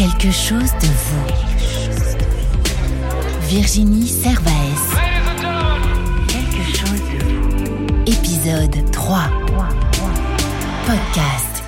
Quelque 0.00 0.30
chose 0.30 0.70
de 0.80 0.86
vous. 0.86 1.26
Virginie 3.48 4.06
Servaes. 4.06 4.96
Quelque 6.26 6.64
chose 6.74 7.02
de 7.02 7.18
vous. 7.26 8.02
Épisode 8.06 8.90
3. 8.92 9.30
Podcast. 10.86 11.62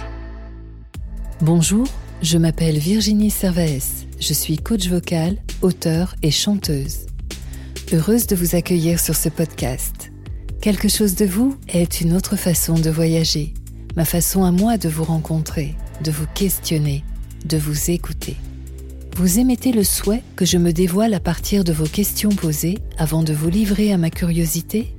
Bonjour, 1.43 1.87
je 2.23 2.39
m'appelle 2.39 2.79
Virginie 2.79 3.29
Servaes. 3.29 4.07
Je 4.19 4.33
suis 4.33 4.57
coach 4.57 4.89
vocal, 4.89 5.37
auteur 5.61 6.15
et 6.23 6.31
chanteuse. 6.31 7.01
Heureuse 7.93 8.27
de 8.27 8.35
vous 8.35 8.57
accueillir 8.57 8.99
sur 8.99 9.15
ce 9.15 9.29
podcast. 9.29 10.11
Quelque 10.63 10.89
chose 10.89 11.17
de 11.17 11.27
vous 11.27 11.59
est 11.69 12.01
une 12.01 12.15
autre 12.15 12.37
façon 12.37 12.79
de 12.79 12.89
voyager, 12.89 13.53
ma 13.95 14.07
façon 14.07 14.43
à 14.43 14.53
moi 14.53 14.79
de 14.79 14.89
vous 14.89 15.05
rencontrer, 15.05 15.75
de 16.03 16.11
vous 16.11 16.27
questionner, 16.35 17.05
de 17.45 17.57
vous 17.57 17.91
écouter. 17.91 18.37
Vous 19.17 19.39
émettez 19.39 19.73
le 19.73 19.85
souhait 19.85 20.23
que 20.37 20.45
je 20.45 20.59
me 20.59 20.73
dévoile 20.73 21.15
à 21.15 21.21
partir 21.21 21.65
de 21.65 21.73
vos 21.73 21.87
questions 21.87 22.31
posées 22.31 22.79
avant 22.97 23.23
de 23.23 23.33
vous 23.33 23.51
livrer 23.51 23.93
à 23.93 23.99
ma 23.99 24.11
curiosité? 24.11 24.95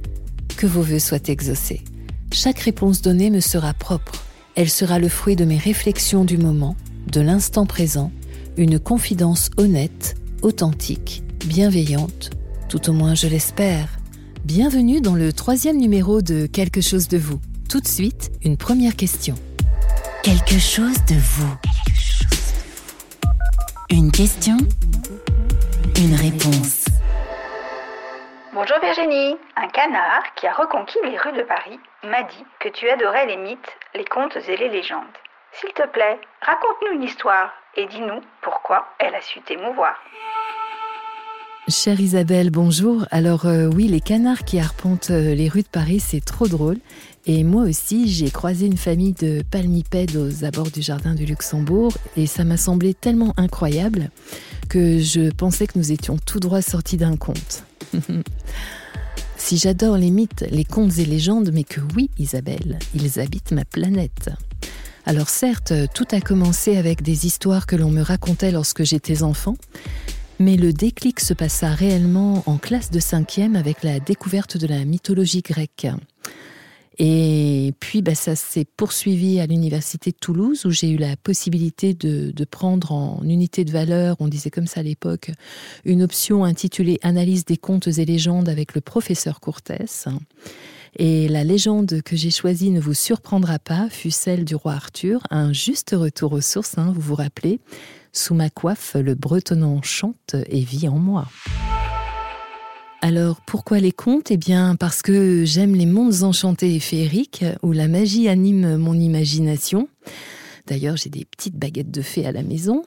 Que 0.56 0.68
vos 0.68 0.82
voeux 0.82 1.00
soient 1.00 1.28
exaucés. 1.28 1.82
Chaque 2.32 2.60
réponse 2.60 3.02
donnée 3.02 3.30
me 3.30 3.40
sera 3.40 3.74
propre. 3.74 4.14
Elle 4.56 4.70
sera 4.70 5.00
le 5.00 5.10
fruit 5.10 5.36
de 5.36 5.46
mes 5.46 5.58
réflexions 5.58 6.26
du 6.26 6.38
moment, 6.38 6.76
de 7.12 7.22
l'instant 7.22 7.66
présent, 7.66 8.12
une 8.56 8.80
confidence 8.80 9.50
honnête, 9.58 10.16
authentique, 10.42 11.24
bienveillante, 11.46 12.30
tout 12.70 12.90
au 12.90 12.94
moins 12.94 13.16
je 13.16 13.28
l'espère. 13.28 13.88
Bienvenue 14.46 15.02
dans 15.02 15.16
le 15.16 15.34
troisième 15.34 15.78
numéro 15.78 16.22
de 16.22 16.46
Quelque 16.46 16.82
chose 16.82 17.08
de 17.08 17.18
vous. 17.18 17.40
Tout 17.70 17.80
de 17.80 17.88
suite, 17.88 18.32
une 18.44 18.58
première 18.58 18.96
question. 18.96 19.36
Quelque 20.22 20.60
chose 20.60 20.98
de 21.08 21.16
vous. 21.16 21.73
Une 23.90 24.12
question, 24.12 24.58
une 25.98 26.16
réponse. 26.16 26.86
Bonjour 28.54 28.78
Virginie. 28.82 29.36
Un 29.56 29.68
canard 29.68 30.24
qui 30.36 30.48
a 30.48 30.54
reconquis 30.54 30.98
les 31.04 31.18
rues 31.18 31.34
de 31.34 31.44
Paris 31.44 31.80
m'a 32.04 32.24
dit 32.24 32.46
que 32.60 32.70
tu 32.70 32.90
adorais 32.90 33.26
les 33.28 33.38
mythes, 33.38 33.78
les 33.94 34.06
contes 34.06 34.38
et 34.48 34.58
les 34.58 34.70
légendes. 34.70 35.04
S'il 35.52 35.74
te 35.74 35.88
plaît, 35.88 36.20
raconte-nous 36.42 36.96
une 36.96 37.04
histoire 37.04 37.52
et 37.76 37.86
dis-nous 37.86 38.22
pourquoi 38.42 38.88
elle 39.00 39.16
a 39.16 39.22
su 39.22 39.42
t'émouvoir. 39.42 39.96
Chère 41.68 42.00
Isabelle, 42.00 42.50
bonjour. 42.52 43.06
Alors 43.10 43.46
euh, 43.46 43.68
oui, 43.68 43.88
les 43.88 44.02
canards 44.02 44.44
qui 44.44 44.60
arpentent 44.60 45.12
euh, 45.12 45.34
les 45.34 45.48
rues 45.48 45.64
de 45.64 45.68
Paris, 45.68 46.00
c'est 46.00 46.24
trop 46.24 46.48
drôle. 46.48 46.78
Et 47.26 47.44
moi 47.46 47.64
aussi, 47.64 48.10
j'ai 48.10 48.30
croisé 48.30 48.66
une 48.66 48.78
famille 48.78 49.14
de 49.14 49.44
palmipèdes 49.50 50.18
aux 50.18 50.44
abords 50.44 50.72
du 50.72 50.82
jardin 50.82 51.16
du 51.16 51.26
Luxembourg 51.26 51.94
et 52.18 52.28
ça 52.28 52.44
m'a 52.44 52.58
semblé 52.58 52.94
tellement 52.94 53.34
incroyable 53.38 54.12
que 54.68 55.00
je 55.00 55.30
pensais 55.30 55.68
que 55.68 55.80
nous 55.80 55.94
étions 55.94 56.18
tout 56.18 56.42
droit 56.42 56.62
sortis 56.62 56.98
d'un 56.98 57.16
conte. 57.16 57.64
si 59.38 59.58
j'adore 59.58 59.98
les 59.98 60.12
mythes, 60.12 60.46
les 60.52 60.66
contes 60.66 60.98
et 60.98 61.06
légendes, 61.06 61.52
mais 61.54 61.64
que 61.64 61.80
oui, 61.96 62.10
Isabelle, 62.20 62.78
ils 62.94 63.22
habitent 63.22 63.54
ma 63.54 63.64
planète. 63.64 64.30
Alors 65.06 65.30
certes, 65.30 65.74
tout 65.94 66.08
a 66.12 66.20
commencé 66.20 66.76
avec 66.76 67.04
des 67.04 67.26
histoires 67.26 67.68
que 67.68 67.78
l'on 67.78 67.90
me 67.90 68.02
racontait 68.02 68.52
lorsque 68.52 68.84
j'étais 68.84 69.24
enfant, 69.24 69.56
mais 70.40 70.58
le 70.58 70.74
déclic 70.74 71.22
se 71.22 71.34
passa 71.34 71.70
réellement 71.70 72.44
en 72.48 72.58
classe 72.58 72.92
de 72.92 73.00
cinquième 73.00 73.56
avec 73.56 73.84
la 73.84 74.02
découverte 74.02 74.58
de 74.58 74.68
la 74.68 74.84
mythologie 74.84 75.42
grecque. 75.42 75.88
Et 77.00 77.74
puis, 77.80 78.02
bah, 78.02 78.16
ça 78.16 78.36
s'est 78.36 78.66
poursuivi 78.66 79.40
à 79.40 79.46
l'université 79.46 80.12
de 80.12 80.18
Toulouse, 80.18 80.66
où 80.66 80.72
j'ai 80.72 80.90
eu 80.90 80.98
la 80.98 81.16
possibilité 81.16 81.94
de, 81.94 82.32
prendre 82.46 82.92
en 82.92 83.22
unité 83.24 83.66
de 83.66 83.72
valeur, 83.72 84.18
on 84.20 84.28
disait 84.28 84.52
comme 84.52 84.68
ça 84.68 84.82
à 84.82 84.84
l'époque, 84.84 85.32
une 85.86 86.04
option 86.04 86.44
intitulée 86.44 87.00
Analyse 87.02 87.46
des 87.46 87.58
contes 87.58 87.88
et 87.88 88.06
légendes 88.06 88.50
avec 88.50 88.76
le 88.76 88.82
professeur 88.82 89.40
Courtès. 89.40 90.08
Et 90.98 91.28
la 91.28 91.44
légende 91.44 92.02
que 92.04 92.16
j'ai 92.16 92.30
choisie 92.30 92.70
ne 92.70 92.80
vous 92.80 92.94
surprendra 92.94 93.58
pas, 93.58 93.90
fut 93.90 94.12
celle 94.12 94.46
du 94.46 94.56
roi 94.56 94.74
Arthur, 94.74 95.22
un 95.32 95.52
juste 95.52 95.96
retour 95.98 96.34
aux 96.34 96.42
sources, 96.42 96.78
hein, 96.78 96.92
vous 96.94 97.02
vous 97.02 97.16
rappelez. 97.16 97.60
Sous 98.12 98.36
ma 98.36 98.52
coiffe, 98.52 98.96
le 98.96 99.16
bretonnant 99.16 99.82
chante 99.82 100.36
et 100.48 100.62
vit 100.62 100.88
en 100.88 101.00
moi. 101.00 101.28
Alors 103.06 103.42
pourquoi 103.42 103.82
les 103.82 103.92
contes? 103.92 104.32
Eh 104.32 104.38
bien 104.38 104.78
parce 104.78 105.02
que 105.02 105.44
j'aime 105.44 105.76
les 105.76 105.86
mondes 105.86 106.24
enchantés 106.24 106.74
et 106.74 106.80
féeriques 106.80 107.44
où 107.62 107.74
la 107.74 107.90
magie 107.90 108.30
anime 108.30 108.78
mon 108.78 108.94
imagination. 108.94 109.90
D'ailleurs 110.68 110.96
j'ai 110.96 111.10
des 111.10 111.26
petites 111.26 111.58
baguettes 111.58 111.92
de 111.92 112.02
fées 112.02 112.26
à 112.26 112.32
la 112.32 112.44
maison. 112.44 112.86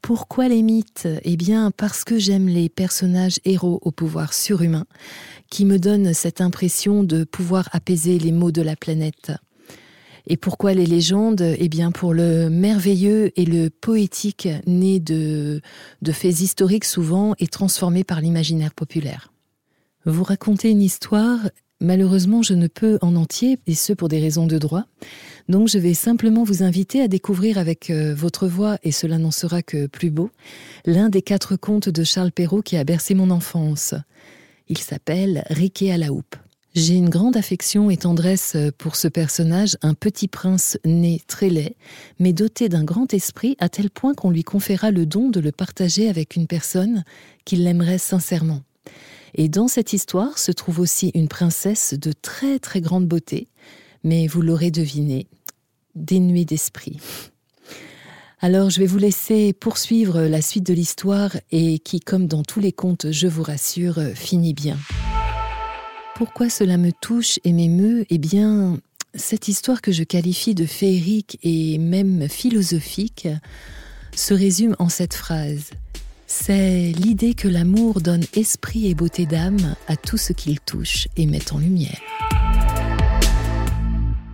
Pourquoi 0.00 0.48
les 0.48 0.62
mythes? 0.62 1.06
Eh 1.22 1.36
bien 1.36 1.70
parce 1.70 2.04
que 2.04 2.18
j'aime 2.18 2.48
les 2.48 2.70
personnages 2.70 3.40
héros 3.44 3.78
au 3.82 3.90
pouvoir 3.90 4.32
surhumain 4.32 4.86
qui 5.50 5.66
me 5.66 5.78
donnent 5.78 6.14
cette 6.14 6.40
impression 6.40 7.04
de 7.04 7.24
pouvoir 7.24 7.68
apaiser 7.72 8.18
les 8.18 8.32
maux 8.32 8.52
de 8.52 8.62
la 8.62 8.74
planète. 8.74 9.32
Et 10.26 10.38
pourquoi 10.38 10.72
les 10.72 10.86
légendes? 10.86 11.42
Eh 11.42 11.68
bien 11.68 11.92
pour 11.92 12.14
le 12.14 12.48
merveilleux 12.48 13.38
et 13.38 13.44
le 13.44 13.68
poétique 13.68 14.48
né 14.66 14.98
de, 14.98 15.60
de 16.00 16.12
faits 16.12 16.40
historiques 16.40 16.86
souvent 16.86 17.34
et 17.38 17.48
transformés 17.48 18.04
par 18.04 18.22
l'imaginaire 18.22 18.72
populaire. 18.72 19.30
Vous 20.08 20.24
raconter 20.24 20.70
une 20.70 20.80
histoire, 20.80 21.50
malheureusement 21.82 22.40
je 22.40 22.54
ne 22.54 22.66
peux 22.66 22.96
en 23.02 23.14
entier, 23.14 23.58
et 23.66 23.74
ce 23.74 23.92
pour 23.92 24.08
des 24.08 24.20
raisons 24.20 24.46
de 24.46 24.56
droit. 24.56 24.84
Donc 25.50 25.68
je 25.68 25.76
vais 25.76 25.92
simplement 25.92 26.44
vous 26.44 26.62
inviter 26.62 27.02
à 27.02 27.08
découvrir 27.08 27.58
avec 27.58 27.90
euh, 27.90 28.14
votre 28.14 28.48
voix, 28.48 28.78
et 28.82 28.90
cela 28.90 29.18
n'en 29.18 29.30
sera 29.30 29.60
que 29.60 29.86
plus 29.86 30.08
beau, 30.08 30.30
l'un 30.86 31.10
des 31.10 31.20
quatre 31.20 31.56
contes 31.56 31.90
de 31.90 32.04
Charles 32.04 32.32
Perrault 32.32 32.62
qui 32.62 32.78
a 32.78 32.84
bercé 32.84 33.12
mon 33.12 33.30
enfance. 33.30 33.92
Il 34.68 34.78
s'appelle 34.78 35.44
Riquet 35.50 35.90
à 35.90 35.98
la 35.98 36.10
houppe. 36.10 36.36
J'ai 36.74 36.94
une 36.94 37.10
grande 37.10 37.36
affection 37.36 37.90
et 37.90 37.98
tendresse 37.98 38.56
pour 38.78 38.96
ce 38.96 39.08
personnage, 39.08 39.76
un 39.82 39.92
petit 39.92 40.28
prince 40.28 40.78
né 40.86 41.20
très 41.26 41.50
laid, 41.50 41.76
mais 42.18 42.32
doté 42.32 42.70
d'un 42.70 42.84
grand 42.84 43.12
esprit 43.12 43.56
à 43.58 43.68
tel 43.68 43.90
point 43.90 44.14
qu'on 44.14 44.30
lui 44.30 44.42
conféra 44.42 44.90
le 44.90 45.04
don 45.04 45.28
de 45.28 45.40
le 45.40 45.52
partager 45.52 46.08
avec 46.08 46.34
une 46.34 46.46
personne 46.46 47.04
qui 47.44 47.56
l'aimerait 47.56 47.98
sincèrement. 47.98 48.62
Et 49.34 49.48
dans 49.48 49.68
cette 49.68 49.92
histoire 49.92 50.38
se 50.38 50.52
trouve 50.52 50.80
aussi 50.80 51.10
une 51.14 51.28
princesse 51.28 51.94
de 51.94 52.12
très 52.12 52.58
très 52.58 52.80
grande 52.80 53.06
beauté, 53.06 53.48
mais 54.04 54.26
vous 54.26 54.42
l'aurez 54.42 54.70
deviné, 54.70 55.26
dénuée 55.94 56.44
d'esprit. 56.44 56.98
Alors 58.40 58.70
je 58.70 58.78
vais 58.78 58.86
vous 58.86 58.98
laisser 58.98 59.52
poursuivre 59.52 60.22
la 60.22 60.40
suite 60.40 60.64
de 60.64 60.72
l'histoire 60.72 61.36
et 61.50 61.80
qui, 61.80 61.98
comme 61.98 62.26
dans 62.26 62.44
tous 62.44 62.60
les 62.60 62.72
contes, 62.72 63.10
je 63.10 63.26
vous 63.26 63.42
rassure, 63.42 63.98
finit 64.14 64.54
bien. 64.54 64.76
Pourquoi 66.14 66.48
cela 66.48 66.76
me 66.78 66.92
touche 66.92 67.38
et 67.44 67.52
m'émeut? 67.52 68.06
Eh 68.10 68.18
bien, 68.18 68.78
cette 69.14 69.48
histoire 69.48 69.82
que 69.82 69.92
je 69.92 70.04
qualifie 70.04 70.54
de 70.54 70.66
féerique 70.66 71.38
et 71.42 71.78
même 71.78 72.28
philosophique 72.28 73.28
se 74.14 74.34
résume 74.34 74.76
en 74.78 74.88
cette 74.88 75.14
phrase. 75.14 75.70
C'est 76.30 76.92
l'idée 76.92 77.32
que 77.32 77.48
l'amour 77.48 78.02
donne 78.02 78.24
esprit 78.36 78.90
et 78.90 78.94
beauté 78.94 79.24
d'âme 79.24 79.74
à 79.88 79.96
tout 79.96 80.18
ce 80.18 80.34
qu'il 80.34 80.60
touche 80.60 81.08
et 81.16 81.24
met 81.24 81.52
en 81.54 81.58
lumière. 81.58 81.96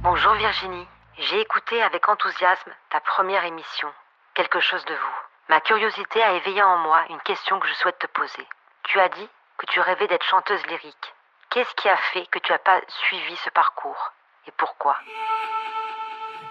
Bonjour 0.03 0.35
Virginie, 0.35 0.89
j'ai 1.31 1.41
écouté 1.41 1.81
avec 1.81 2.09
enthousiasme 2.09 2.73
ta 2.91 2.99
première 2.99 3.45
émission, 3.45 3.87
Quelque 4.35 4.59
chose 4.59 4.85
de 4.87 4.93
vous. 4.93 5.19
Ma 5.49 5.61
curiosité 5.61 6.21
a 6.21 6.35
éveillé 6.35 6.65
en 6.65 6.79
moi 6.79 7.05
une 7.11 7.21
question 7.21 7.61
que 7.61 7.69
je 7.69 7.75
souhaite 7.75 8.01
te 8.01 8.09
poser. 8.09 8.49
Tu 8.83 8.99
as 8.99 9.09
dit 9.11 9.29
que 9.59 9.67
tu 9.67 9.79
rêvais 9.79 10.09
d'être 10.09 10.27
chanteuse 10.27 10.67
lyrique. 10.67 11.15
Qu'est-ce 11.51 11.75
qui 11.81 11.89
a 11.89 11.97
fait 12.13 12.27
que 12.33 12.41
tu 12.41 12.51
n'as 12.51 12.59
pas 12.59 12.81
suivi 13.07 13.37
ce 13.45 13.51
parcours 13.51 14.13
Et 14.49 14.53
pourquoi? 14.57 14.97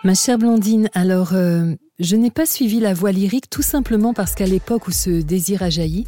Ma 0.05 0.13
chère 0.13 0.37
Blondine, 0.37 0.89
alors 0.95 1.33
euh, 1.33 1.75
je 1.99 2.15
n'ai 2.15 2.31
pas 2.31 2.45
suivi 2.45 2.79
la 2.79 2.93
voie 2.93 3.11
lyrique 3.11 3.49
tout 3.49 3.61
simplement 3.61 4.13
parce 4.13 4.33
qu'à 4.33 4.47
l'époque 4.47 4.87
où 4.87 4.91
ce 4.91 5.21
désir 5.21 5.61
a 5.61 5.69
jailli, 5.69 6.07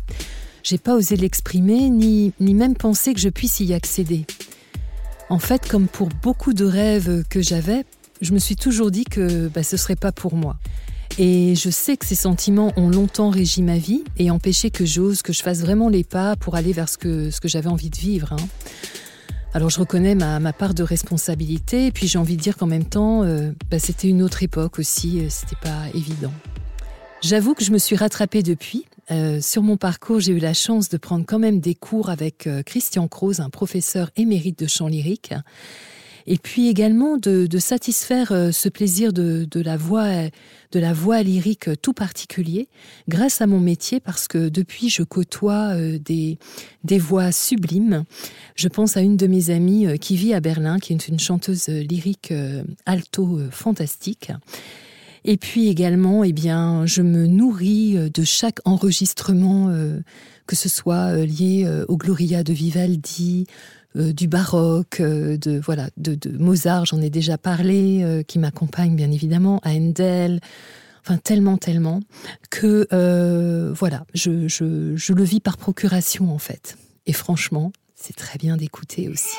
j'ai 0.64 0.80
pas 0.80 0.96
osé 0.96 1.16
l'exprimer 1.16 1.90
ni, 1.90 2.34
ni 2.40 2.54
même 2.56 2.76
pensé 2.76 3.14
que 3.14 3.20
je 3.20 3.30
puisse 3.30 3.60
y 3.60 3.74
accéder. 3.74 4.26
En 5.30 5.40
fait, 5.40 5.68
comme 5.68 5.88
pour 5.88 6.10
beaucoup 6.24 6.54
de 6.54 6.66
rêves 6.66 7.24
que 7.30 7.42
j'avais, 7.42 7.86
je 8.22 8.34
me 8.34 8.40
suis 8.40 8.56
toujours 8.56 8.90
dit 8.90 9.04
que 9.04 9.48
bah, 9.48 9.64
ce 9.64 9.78
serait 9.78 9.96
pas 9.96 10.12
pour 10.12 10.36
moi. 10.36 10.58
Et 11.20 11.56
je 11.56 11.70
sais 11.70 11.98
que 11.98 12.06
ces 12.06 12.16
sentiments 12.16 12.74
ont 12.78 12.90
longtemps 12.90 13.30
régi 13.30 13.62
ma 13.62 13.78
vie 13.78 14.04
et 14.18 14.32
empêché 14.32 14.72
que 14.72 14.86
j'ose, 14.86 15.22
que 15.22 15.34
je 15.34 15.44
fasse 15.44 15.60
vraiment 15.60 15.88
les 15.88 16.04
pas 16.04 16.36
pour 16.36 16.56
aller 16.56 16.74
vers 16.74 16.90
ce 16.90 16.98
que, 16.98 17.30
ce 17.30 17.40
que 17.40 17.48
j'avais 17.48 17.70
envie 17.70 17.90
de 17.90 17.98
vivre. 17.98 18.34
Hein. 18.34 18.48
Alors 19.56 19.70
je 19.70 19.80
reconnais 19.80 20.16
ma, 20.16 20.52
part 20.52 20.74
de 20.74 20.84
responsabilité, 20.84 21.86
et 21.86 21.92
puis 21.94 22.08
j'ai 22.08 22.18
envie 22.18 22.36
de 22.36 22.42
dire 22.42 22.58
qu'en 22.58 22.66
même 22.66 22.84
temps, 22.84 23.24
euh, 23.24 23.54
bah, 23.72 23.80
c'était 23.80 24.10
une 24.10 24.22
autre 24.22 24.44
époque 24.44 24.80
aussi, 24.80 25.22
euh, 25.22 25.28
c'était 25.30 25.56
pas 25.56 25.88
évident. 25.94 26.34
J'avoue 27.22 27.54
que 27.54 27.64
je 27.64 27.72
me 27.72 27.78
suis 27.78 27.96
rattrapée 27.96 28.44
depuis. 28.44 28.86
Euh, 29.12 29.40
sur 29.40 29.64
mon 29.64 29.78
parcours, 29.78 30.20
j'ai 30.20 30.34
eu 30.34 30.40
la 30.40 30.54
chance 30.54 30.90
de 30.90 30.98
prendre 30.98 31.26
quand 31.26 31.40
même 31.40 31.62
des 31.62 31.74
cours 31.74 32.10
avec 32.10 32.48
euh, 32.48 32.64
Christian 32.64 33.08
Croze, 33.08 33.40
un 33.40 33.50
professeur 33.50 34.12
émérite 34.18 34.60
de 34.60 34.68
chant 34.68 34.88
lyrique. 34.88 35.34
Et 36.28 36.38
puis 36.38 36.68
également 36.68 37.18
de, 37.18 37.48
satisfaire 37.60 38.32
euh, 38.32 38.52
ce 38.52 38.68
plaisir 38.68 39.14
de, 39.14 39.48
la 39.54 39.78
voix, 39.78 40.10
de 40.72 40.80
la 40.80 40.94
voix 40.94 41.22
lyrique 41.22 41.70
tout 41.82 41.94
particulier, 41.94 42.68
grâce 43.08 43.42
à 43.42 43.48
mon 43.48 43.60
métier, 43.60 44.00
parce 44.00 44.28
que 44.28 44.50
depuis 44.50 44.90
je 44.90 45.04
côtoie 45.04 45.76
euh, 45.76 46.00
des, 46.00 46.38
des 46.84 46.98
voix 46.98 47.32
sublimes. 47.32 48.06
Je 48.56 48.68
pense 48.68 48.98
à 48.98 49.02
une 49.02 49.18
de 49.18 49.28
mes 49.28 49.52
amies 49.52 49.86
euh, 49.86 49.98
qui 49.98 50.16
vit 50.16 50.34
à 50.34 50.40
Berlin, 50.40 50.80
qui 50.80 50.94
est 50.94 51.08
une 51.08 51.20
chanteuse 51.20 51.68
lyrique 51.68 52.34
alto 52.86 53.40
fantastique. 53.52 54.32
Et 55.24 55.38
puis 55.38 55.70
également, 55.70 56.24
eh 56.24 56.34
bien, 56.34 56.86
je 56.86 57.02
me 57.02 57.26
nourris 57.26 57.98
de 58.12 58.24
chaque 58.24 58.60
enregistrement, 58.64 59.76
que 60.46 60.56
ce 60.56 60.70
soit 60.70 61.16
lié 61.26 61.68
au 61.88 61.98
Gloria 61.98 62.44
de 62.44 62.54
Vivaldi, 62.54 63.48
euh, 63.96 64.14
du 64.14 64.28
baroque, 64.28 65.00
euh, 65.00 65.38
de 65.38 65.60
voilà, 65.60 65.88
de, 65.96 66.18
Mozart, 66.38 66.86
j'en 66.86 67.02
ai 67.02 67.10
déjà 67.10 67.38
parlé, 67.38 68.04
euh, 68.04 68.24
qui 68.24 68.40
m'accompagne 68.40 68.96
bien 68.96 69.12
évidemment, 69.12 69.62
à 69.64 69.70
Handel, 69.70 70.40
enfin 71.02 71.18
tellement, 71.18 71.58
tellement 71.58 72.02
que 72.52 72.88
voilà, 73.74 74.02
je, 74.14 74.48
je 74.48 75.14
le 75.14 75.24
vis 75.24 75.40
par 75.40 75.58
procuration 75.58 76.34
en 76.34 76.40
fait. 76.40 76.76
Et 77.06 77.14
franchement, 77.14 77.72
c'est 77.94 78.16
très 78.16 78.38
bien 78.38 78.58
d'écouter 78.58 79.08
aussi. 79.08 79.38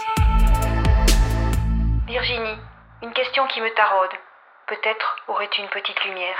Virginie, 2.07 2.57
une 3.03 3.13
question 3.13 3.47
qui 3.49 3.61
me 3.61 3.75
taraude. 3.75 4.17
Peut-être 4.69 5.17
aurais-tu 5.29 5.61
une 5.61 5.69
petite 5.69 6.03
lumière. 6.07 6.39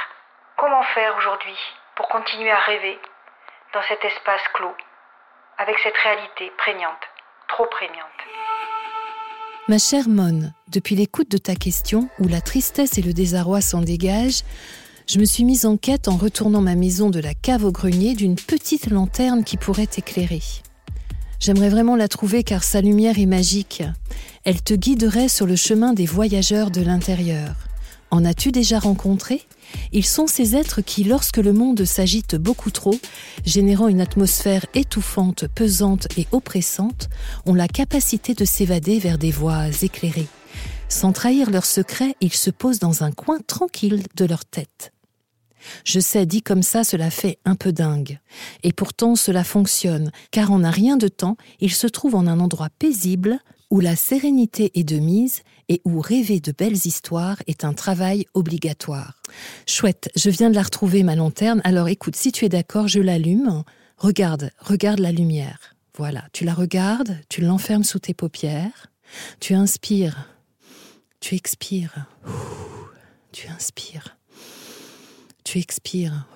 Comment 0.57 0.83
faire 0.95 1.15
aujourd'hui 1.19 1.59
pour 1.97 2.09
continuer 2.09 2.51
à 2.51 2.61
rêver 2.61 2.99
dans 3.75 3.83
cet 3.89 4.03
espace 4.05 4.43
clos, 4.55 4.75
avec 5.59 5.77
cette 5.83 5.97
réalité 5.97 6.51
prégnante? 6.57 7.16
Ma 9.69 9.79
chère 9.79 10.09
Mon, 10.09 10.53
depuis 10.71 10.95
l'écoute 10.95 11.31
de 11.31 11.39
ta 11.39 11.55
question, 11.55 12.09
où 12.19 12.29
la 12.29 12.41
tristesse 12.41 12.99
et 12.99 13.03
le 13.03 13.13
désarroi 13.13 13.61
s'en 13.61 13.81
dégagent, 13.81 14.43
je 15.09 15.19
me 15.19 15.25
suis 15.25 15.45
mise 15.45 15.65
en 15.65 15.77
quête 15.77 16.09
en 16.09 16.17
retournant 16.17 16.61
ma 16.61 16.75
maison 16.75 17.09
de 17.09 17.19
la 17.19 17.33
cave 17.33 17.65
au 17.65 17.73
grenier 17.73 18.15
d'une 18.15 18.37
petite 18.37 18.91
lanterne 18.91 19.43
qui 19.43 19.57
pourrait 19.57 19.87
t'éclairer. 19.87 20.43
J'aimerais 21.41 21.69
vraiment 21.69 21.97
la 21.97 22.09
trouver 22.09 22.43
car 22.43 22.63
sa 22.63 22.81
lumière 22.81 23.19
est 23.19 23.27
magique. 23.27 23.83
Elle 24.45 24.63
te 24.63 24.75
guiderait 24.75 25.29
sur 25.29 25.47
le 25.47 25.57
chemin 25.57 25.95
des 25.95 26.07
voyageurs 26.07 26.71
de 26.71 26.83
l'intérieur. 26.83 27.55
En 28.11 28.25
as-tu 28.25 28.53
déjà 28.53 28.79
rencontré? 28.79 29.43
Ils 29.93 30.05
sont 30.05 30.27
ces 30.27 30.57
êtres 30.57 30.81
qui, 30.81 31.05
lorsque 31.05 31.39
le 31.39 31.53
monde 31.53 31.85
s'agite 31.85 32.37
beaucoup 32.37 32.71
trop, 32.71 32.99
générant 33.45 33.89
une 33.89 34.01
atmosphère 34.01 34.67
étouffante, 34.75 35.47
pesante 35.49 36.09
et 36.17 36.27
oppressante, 36.33 37.09
ont 37.45 37.55
la 37.55 37.69
capacité 37.69 38.35
de 38.35 38.45
s'évader 38.45 38.99
vers 38.99 39.19
des 39.19 39.31
voies 39.31 39.69
éclairées. 39.83 40.29
Sans 40.89 41.13
trahir 41.13 41.51
leurs 41.51 41.65
secrets, 41.65 42.15
ils 42.21 42.33
se 42.33 42.51
posent 42.51 42.79
dans 42.79 43.03
un 43.03 43.11
coin 43.11 43.39
tranquille 43.47 44.03
de 44.17 44.25
leur 44.25 44.45
tête. 44.45 44.93
Je 45.85 45.99
sais, 45.99 46.27
dit 46.27 46.43
comme 46.43 46.63
ça, 46.63 46.85
cela 46.85 47.11
fait 47.11 47.39
un 47.45 47.57
peu 47.57 47.73
dingue. 47.73 48.21
Et 48.63 48.73
pourtant, 48.73 49.17
cela 49.17 49.43
fonctionne, 49.43 50.13
car 50.31 50.53
en 50.53 50.63
un 50.63 50.71
rien 50.71 50.97
de 50.97 51.09
temps, 51.09 51.37
ils 51.61 51.73
se 51.73 51.89
trouvent 51.89 52.15
en 52.15 52.27
un 52.27 52.39
endroit 52.39 52.69
paisible, 52.79 53.41
où 53.71 53.81
la 53.81 53.97
sérénité 53.97 54.71
est 54.79 54.85
de 54.85 54.99
mise 54.99 55.43
et 55.69 55.81
où 55.85 56.01
rêver 56.01 56.41
de 56.41 56.53
belles 56.53 56.87
histoires 56.87 57.43
est 57.47 57.65
un 57.65 57.73
travail 57.73 58.27
obligatoire. 58.35 59.21
Chouette, 59.67 60.11
je 60.15 60.31
viens 60.31 60.51
de 60.51 60.55
la 60.55 60.63
retrouver, 60.63 61.03
ma 61.03 61.17
lanterne. 61.17 61.61
Alors 61.65 61.89
écoute, 61.89 62.17
si 62.17 62.33
tu 62.33 62.45
es 62.45 62.49
d'accord, 62.49 62.89
je 62.89 63.01
l'allume. 63.01 63.65
Regarde, 63.97 64.51
regarde 64.61 65.01
la 65.01 65.13
lumière. 65.13 65.75
Voilà, 65.97 66.25
tu 66.33 66.45
la 66.45 66.53
regardes, 66.53 67.19
tu 67.29 67.41
l'enfermes 67.41 67.85
sous 67.85 67.99
tes 67.99 68.13
paupières, 68.13 68.93
tu 69.41 69.55
inspires, 69.55 70.29
tu 71.21 71.35
expires, 71.35 72.07
tu 73.33 73.49
inspires, 73.49 74.19
tu 75.43 75.59
expires, 75.59 76.27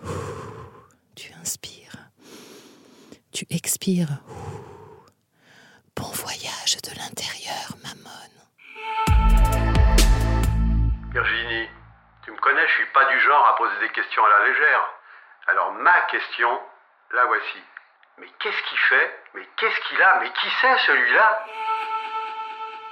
tu 1.14 1.32
inspires, 1.42 2.10
tu 3.32 3.46
expires. 3.50 4.22
Bon 6.00 6.12
voyage 6.14 6.78
de 6.82 6.96
l'intérieur, 6.96 7.76
Mamone. 7.84 8.36
Virginie, 11.12 11.68
tu 12.24 12.30
me 12.30 12.38
connais, 12.38 12.66
je 12.68 12.72
suis 12.72 12.90
pas 12.94 13.04
du 13.12 13.20
genre 13.20 13.46
à 13.52 13.56
poser 13.58 13.78
des 13.82 13.92
questions 13.92 14.24
à 14.24 14.28
la 14.30 14.48
légère. 14.48 14.80
Alors 15.48 15.72
ma 15.72 16.00
question, 16.10 16.48
la 17.14 17.26
voici. 17.26 17.60
Mais 18.18 18.28
qu'est-ce 18.40 18.62
qu'il 18.70 18.78
fait? 18.88 19.10
Mais 19.34 19.42
qu'est-ce 19.58 19.88
qu'il 19.88 20.00
a? 20.00 20.20
Mais 20.22 20.28
qui 20.28 20.48
c'est 20.62 20.78
celui-là? 20.86 21.44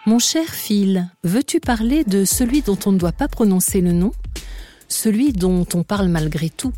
Mon 0.05 0.19
cher 0.19 0.45
Phil, 0.47 1.09
veux-tu 1.25 1.61
parler 1.61 2.05
de 2.05 2.27
celui 2.27 2.61
dont 2.61 2.79
on 2.85 2.93
ne 2.93 2.99
doit 2.99 3.13
pas 3.13 3.29
prononcer 3.29 3.81
le 3.81 3.93
nom? 3.93 4.13
Celui 4.89 5.33
dont 5.33 5.67
on 5.73 5.83
parle 5.83 6.09
malgré 6.09 6.51
tout? 6.51 6.75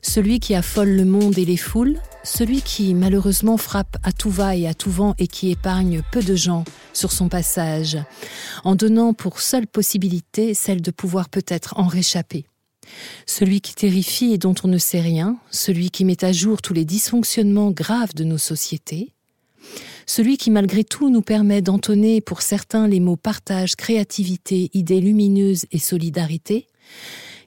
Celui 0.00 0.40
qui 0.40 0.54
affole 0.54 0.96
le 0.96 1.04
monde 1.04 1.36
et 1.36 1.44
les 1.44 1.58
foules? 1.58 1.98
Celui 2.24 2.62
qui 2.62 2.94
malheureusement 2.94 3.56
frappe 3.56 3.98
à 4.02 4.10
tout 4.12 4.30
va 4.30 4.56
et 4.56 4.66
à 4.66 4.74
tout 4.74 4.90
vent 4.90 5.14
et 5.18 5.28
qui 5.28 5.50
épargne 5.50 6.02
peu 6.10 6.22
de 6.22 6.34
gens 6.34 6.64
sur 6.92 7.12
son 7.12 7.28
passage, 7.28 7.98
en 8.64 8.74
donnant 8.74 9.12
pour 9.12 9.40
seule 9.40 9.66
possibilité 9.66 10.54
celle 10.54 10.80
de 10.80 10.90
pouvoir 10.90 11.28
peut-être 11.28 11.74
en 11.78 11.86
réchapper. 11.86 12.46
Celui 13.26 13.60
qui 13.60 13.74
terrifie 13.74 14.32
et 14.32 14.38
dont 14.38 14.54
on 14.64 14.68
ne 14.68 14.78
sait 14.78 15.00
rien, 15.00 15.36
celui 15.50 15.90
qui 15.90 16.04
met 16.04 16.24
à 16.24 16.32
jour 16.32 16.60
tous 16.60 16.74
les 16.74 16.84
dysfonctionnements 16.84 17.70
graves 17.70 18.14
de 18.14 18.24
nos 18.24 18.38
sociétés, 18.38 19.12
celui 20.06 20.36
qui 20.36 20.50
malgré 20.50 20.84
tout 20.84 21.10
nous 21.10 21.22
permet 21.22 21.62
d'entonner 21.62 22.20
pour 22.20 22.42
certains 22.42 22.88
les 22.88 23.00
mots 23.00 23.16
partage, 23.16 23.76
créativité, 23.76 24.70
idées 24.74 25.00
lumineuses 25.00 25.66
et 25.72 25.78
solidarité, 25.78 26.66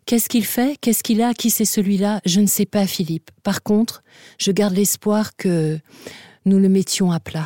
Qu'est-ce 0.07 0.29
qu'il 0.29 0.45
fait? 0.45 0.77
Qu'est-ce 0.79 1.03
qu'il 1.03 1.21
a? 1.21 1.33
Qui 1.33 1.49
c'est 1.49 1.65
celui-là? 1.65 2.21
Je 2.25 2.39
ne 2.39 2.47
sais 2.47 2.65
pas, 2.65 2.87
Philippe. 2.87 3.29
Par 3.43 3.61
contre, 3.61 4.03
je 4.39 4.53
garde 4.53 4.73
l'espoir 4.73 5.35
que 5.35 5.79
nous 6.45 6.59
le 6.59 6.69
mettions 6.69 7.11
à 7.11 7.19
plat. 7.19 7.43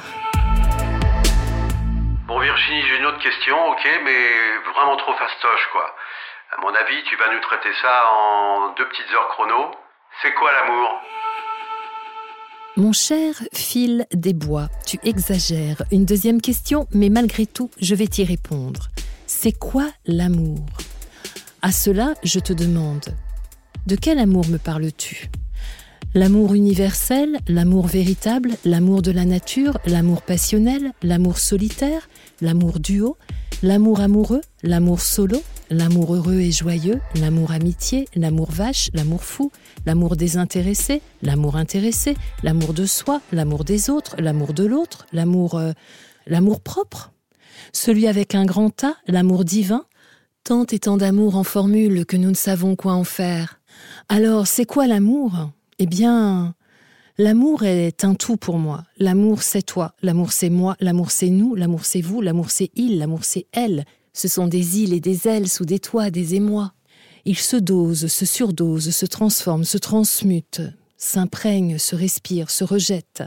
Bon, 2.28 2.40
Virginie, 2.40 2.84
j'ai 2.88 3.00
une 3.00 3.08
autre 3.08 3.18
question, 3.18 3.56
ok, 3.72 3.84
mais 4.06 4.28
vraiment 4.76 4.96
trop 4.96 5.12
fastoche, 5.14 5.70
quoi. 5.72 5.88
À 6.56 6.62
mon 6.62 6.70
avis, 6.70 7.02
tu 7.10 7.16
vas 7.16 7.34
nous 7.34 7.42
traiter 7.42 7.74
ça 7.82 8.04
en 8.14 8.76
deux 8.78 8.88
petites 8.90 9.12
heures 9.12 9.30
chrono. 9.30 9.72
C'est 10.22 10.34
quoi 10.36 10.52
l'amour? 10.52 10.90
Mon 12.78 12.94
cher 12.94 13.34
Phil 13.56 14.06
Desbois, 14.14 14.68
tu 14.86 15.00
exagères. 15.04 15.82
Une 15.92 16.06
deuxième 16.06 16.42
question, 16.42 16.88
mais 16.94 17.10
malgré 17.10 17.48
tout, 17.48 17.72
je 17.82 17.96
vais 17.96 18.06
t'y 18.06 18.24
répondre. 18.24 18.90
C'est 19.26 19.58
quoi 19.58 19.88
l'amour? 20.06 20.60
À 21.62 21.72
cela, 21.72 22.16
je 22.24 22.40
te 22.40 22.54
demande, 22.54 23.06
de 23.86 23.96
quel 23.96 24.20
amour 24.20 24.48
me 24.48 24.58
parles-tu? 24.58 25.30
L'amour 26.14 26.56
universel, 26.56 27.40
l'amour 27.48 27.88
véritable, 27.88 28.52
l'amour 28.66 29.02
de 29.02 29.12
la 29.12 29.26
nature, 29.26 29.78
l'amour 29.86 30.24
passionnel, 30.24 30.92
l'amour 31.04 31.38
solitaire, 31.38 32.10
l'amour 32.42 32.80
duo, 32.80 33.16
l'amour 33.64 34.02
amoureux, 34.02 34.42
l'amour 34.64 35.02
solo, 35.02 35.42
l'amour 35.70 36.16
heureux 36.16 36.40
et 36.40 36.52
joyeux, 36.52 37.00
l'amour 37.16 37.52
amitié, 37.52 38.08
l'amour 38.16 38.52
vache, 38.52 38.90
l'amour 38.94 39.24
fou, 39.24 39.52
l'amour 39.86 40.18
désintéressé, 40.18 41.02
l'amour 41.22 41.56
intéressé, 41.56 42.18
l'amour 42.44 42.74
de 42.74 42.86
soi, 42.86 43.22
l'amour 43.32 43.64
des 43.64 43.90
autres, 43.90 44.16
l'amour 44.20 44.54
de 44.54 44.66
l'autre, 44.66 45.06
l'amour 45.14 45.56
euh, 45.56 45.72
l'amour 46.28 46.62
propre, 46.62 47.12
celui 47.74 48.08
avec 48.08 48.36
un 48.36 48.46
grand 48.46 48.84
A, 48.84 48.96
l'amour 49.08 49.46
divin, 49.46 49.86
Tant 50.44 50.66
et 50.66 50.80
tant 50.80 50.98
d'amour 50.98 51.36
en 51.36 51.44
formule 51.44 52.06
que 52.06 52.18
nous 52.18 52.30
ne 52.30 52.36
savons 52.36 52.76
quoi 52.76 52.94
en 52.94 53.04
faire. 53.04 53.62
Alors, 54.10 54.48
c'est 54.48 54.66
quoi 54.66 54.88
l'amour? 54.88 55.52
Eh 55.78 55.86
bien, 55.86 56.56
l'amour 57.20 57.64
est 57.64 58.04
un 58.04 58.16
tout 58.16 58.38
pour 58.38 58.58
moi. 58.58 58.84
L'amour, 58.98 59.44
c'est 59.44 59.62
toi. 59.62 59.94
L'amour, 60.02 60.32
c'est 60.32 60.50
moi. 60.50 60.76
L'amour, 60.80 61.12
c'est 61.12 61.30
nous. 61.30 61.54
L'amour, 61.54 61.86
c'est 61.86 62.02
vous. 62.02 62.22
L'amour, 62.22 62.50
c'est 62.50 62.72
il. 62.76 62.98
L'amour, 62.98 63.24
c'est 63.24 63.46
elle. 63.52 63.86
Ce 64.14 64.28
sont 64.28 64.48
des 64.48 64.80
îles 64.80 64.94
et 64.94 65.00
des 65.00 65.28
ailes 65.28 65.48
sous 65.48 65.66
des 65.66 65.80
toits, 65.80 66.10
des 66.10 66.34
émois. 66.34 66.74
Il 67.24 67.38
se 67.38 67.56
dose, 67.56 68.08
se 68.08 68.26
surdose, 68.26 68.90
se 68.90 69.06
transforme, 69.06 69.64
se 69.64 69.78
transmute, 69.78 70.62
s'imprègne, 70.98 71.78
se 71.78 71.96
respire, 71.96 72.50
se 72.50 72.64
rejette. 72.64 73.24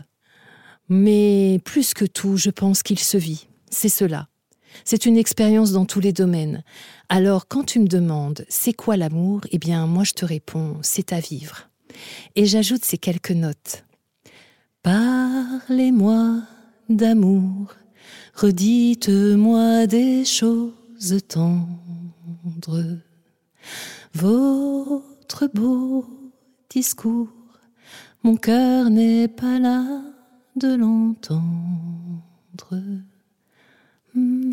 Mais 0.88 1.60
plus 1.64 1.94
que 1.94 2.04
tout, 2.04 2.36
je 2.36 2.50
pense 2.50 2.82
qu'il 2.82 2.98
se 2.98 3.16
vit. 3.16 3.46
C'est 3.70 3.88
cela. 3.88 4.28
C'est 4.84 5.06
une 5.06 5.16
expérience 5.16 5.72
dans 5.72 5.84
tous 5.84 6.00
les 6.00 6.12
domaines. 6.12 6.62
Alors 7.08 7.46
quand 7.48 7.64
tu 7.64 7.78
me 7.78 7.86
demandes 7.86 8.44
c'est 8.48 8.72
quoi 8.72 8.96
l'amour, 8.96 9.42
eh 9.50 9.58
bien 9.58 9.86
moi 9.86 10.04
je 10.04 10.12
te 10.12 10.24
réponds 10.24 10.78
c'est 10.82 11.12
à 11.12 11.20
vivre. 11.20 11.68
Et 12.34 12.46
j'ajoute 12.46 12.84
ces 12.84 12.98
quelques 12.98 13.30
notes. 13.30 13.84
Parlez-moi 14.82 16.42
d'amour, 16.88 17.74
redites-moi 18.34 19.86
des 19.86 20.24
choses 20.24 21.18
tendres. 21.28 22.98
Votre 24.14 25.48
beau 25.52 26.04
discours, 26.68 27.28
mon 28.22 28.36
cœur 28.36 28.90
n'est 28.90 29.28
pas 29.28 29.58
là 29.58 30.02
de 30.56 30.74
l'entendre. 30.74 31.42
Bonjour 34.16 34.46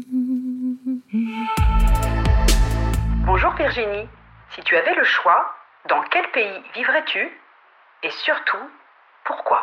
Virginie. 3.56 4.08
Si 4.56 4.62
tu 4.66 4.76
avais 4.76 4.96
le 4.96 5.04
choix, 5.04 5.54
dans 5.88 6.02
quel 6.12 6.24
pays 6.34 6.64
vivrais-tu 6.74 7.20
Et 8.04 8.10
surtout, 8.24 8.58
pourquoi? 9.24 9.60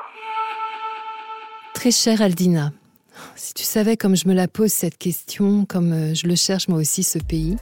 Très 1.75 1.91
chère 1.91 2.23
Aldina, 2.23 2.71
si 3.35 3.55
tu 3.55 3.65
savais 3.65 3.97
comme 3.97 4.15
je 4.15 4.29
me 4.29 4.35
la 4.35 4.47
pose 4.47 4.71
cette 4.71 4.99
question, 4.99 5.65
comme 5.65 5.93
euh, 5.93 6.15
je 6.15 6.29
le 6.29 6.37
cherche 6.37 6.69
moi 6.69 6.79
aussi 6.79 7.03
ce 7.03 7.19
pays. 7.19 7.57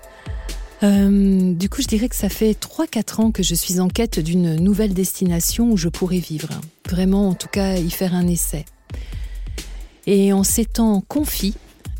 Euh, 0.82 1.54
du 1.54 1.70
coup, 1.70 1.80
je 1.80 1.86
dirais 1.86 2.10
que 2.10 2.16
ça 2.16 2.28
fait 2.28 2.52
3-4 2.52 3.22
ans 3.22 3.30
que 3.30 3.42
je 3.42 3.54
suis 3.54 3.80
en 3.80 3.88
quête 3.88 4.20
d'une 4.20 4.56
nouvelle 4.56 4.92
destination 4.92 5.70
où 5.70 5.78
je 5.78 5.88
pourrais 5.88 6.18
vivre. 6.18 6.50
Vraiment, 6.86 7.30
en 7.30 7.34
tout 7.34 7.48
cas, 7.48 7.76
y 7.76 7.90
faire 7.90 8.14
un 8.14 8.26
essai. 8.26 8.66
Et 10.06 10.34
en 10.34 10.44
s'étant 10.44 11.00
confi, 11.00 11.56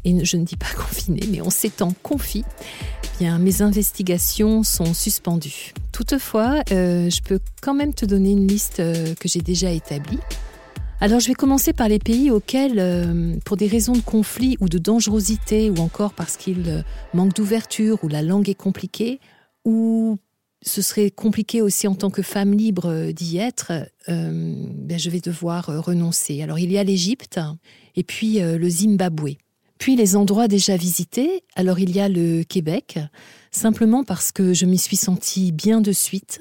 et 0.07 0.25
je 0.25 0.37
ne 0.37 0.45
dis 0.45 0.57
pas 0.57 0.73
confiné, 0.77 1.21
mais 1.31 1.41
en 1.41 1.51
s'étant 1.51 1.93
confi, 2.03 2.45
eh 3.03 3.25
bien, 3.25 3.39
mes 3.39 3.61
investigations 3.61 4.63
sont 4.63 4.95
suspendues. 4.95 5.75
Toutefois, 5.93 6.63
euh, 6.71 7.11
je 7.11 7.21
peux 7.23 7.41
quand 7.61 7.75
même 7.75 7.93
te 7.93 8.07
donner 8.07 8.31
une 8.31 8.47
liste 8.47 8.81
euh, 8.81 9.15
que 9.15 9.29
j'ai 9.29 9.41
déjà 9.41 9.71
établie. 9.73 10.21
Alors 10.99 11.21
je 11.21 11.29
vais 11.29 11.35
commencer 11.35 11.75
par 11.75 11.89
les 11.89 11.99
pays 11.99 12.31
auxquels, 12.31 12.79
euh, 12.79 13.37
pour 13.45 13.59
des 13.59 13.67
raisons 13.67 13.93
de 13.93 14.01
conflit 14.01 14.57
ou 14.61 14.69
de 14.69 14.79
dangerosité, 14.79 15.71
ou 15.71 15.79
encore 15.79 16.15
parce 16.15 16.39
qu'ils 16.39 16.85
manquent 17.13 17.35
d'ouverture, 17.35 18.03
ou 18.03 18.09
la 18.09 18.23
langue 18.23 18.49
est 18.49 18.55
compliquée, 18.55 19.21
ou 19.65 20.17
ce 20.63 20.81
serait 20.81 21.11
compliqué 21.11 21.61
aussi 21.61 21.87
en 21.87 21.95
tant 21.95 22.11
que 22.11 22.23
femme 22.23 22.53
libre 22.53 23.11
d'y 23.13 23.37
être, 23.37 23.73
ben, 24.09 24.99
je 24.99 25.11
vais 25.11 25.21
devoir 25.21 25.67
renoncer. 25.67 26.43
Alors 26.43 26.59
il 26.59 26.73
y 26.73 26.79
a 26.79 26.83
l'Égypte 26.83 27.39
et 27.95 28.03
puis 28.03 28.39
le 28.41 28.69
Zimbabwe. 28.69 29.37
Puis 29.79 29.97
les 29.97 30.17
endroits 30.17 30.49
déjà 30.49 30.77
visités, 30.77 31.45
alors 31.55 31.79
il 31.79 31.95
y 31.95 32.01
a 32.01 32.09
le 32.09 32.43
Québec, 32.45 32.99
simplement 33.51 34.05
parce 34.05 34.33
que 34.33 34.55
je 34.55 34.67
m'y 34.67 34.79
suis 34.79 34.97
sentie 34.97 35.53
bien 35.53 35.81
de 35.81 35.93
suite, 35.93 36.41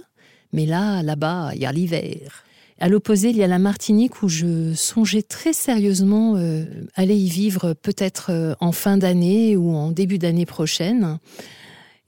mais 0.53 0.65
là, 0.65 1.03
là-bas, 1.03 1.51
il 1.53 1.61
y 1.61 1.65
a 1.65 1.71
l'hiver. 1.71 2.45
À 2.79 2.89
l'opposé, 2.89 3.29
il 3.29 3.37
y 3.37 3.43
a 3.43 3.47
la 3.47 3.59
Martinique 3.59 4.21
où 4.21 4.27
je 4.27 4.73
songeais 4.73 5.21
très 5.21 5.53
sérieusement 5.53 6.35
euh, 6.35 6.65
aller 6.95 7.15
y 7.15 7.29
vivre 7.29 7.73
peut-être 7.73 8.31
euh, 8.31 8.53
en 8.59 8.73
fin 8.73 8.97
d'année 8.97 9.55
ou 9.55 9.73
en 9.73 9.91
début 9.91 10.17
d'année 10.17 10.45
prochaine. 10.45 11.19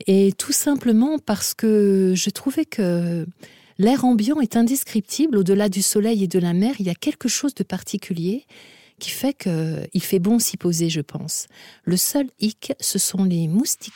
Et 0.07 0.33
tout 0.37 0.51
simplement 0.51 1.19
parce 1.19 1.53
que 1.53 2.13
je 2.15 2.29
trouvais 2.29 2.65
que 2.65 3.25
l'air 3.77 4.03
ambiant 4.03 4.41
est 4.41 4.57
indescriptible. 4.57 5.37
Au-delà 5.37 5.69
du 5.69 5.81
soleil 5.81 6.25
et 6.25 6.27
de 6.27 6.39
la 6.39 6.53
mer, 6.53 6.75
il 6.79 6.85
y 6.85 6.89
a 6.89 6.95
quelque 6.95 7.29
chose 7.29 7.55
de 7.55 7.63
particulier 7.63 8.45
qui 8.99 9.09
fait 9.09 9.33
qu'il 9.33 10.01
fait 10.01 10.19
bon 10.19 10.39
s'y 10.39 10.57
poser, 10.57 10.89
je 10.89 11.01
pense. 11.01 11.47
Le 11.83 11.97
seul 11.97 12.27
hic, 12.39 12.73
ce 12.79 12.99
sont 12.99 13.23
les 13.23 13.47
moustiques. 13.47 13.93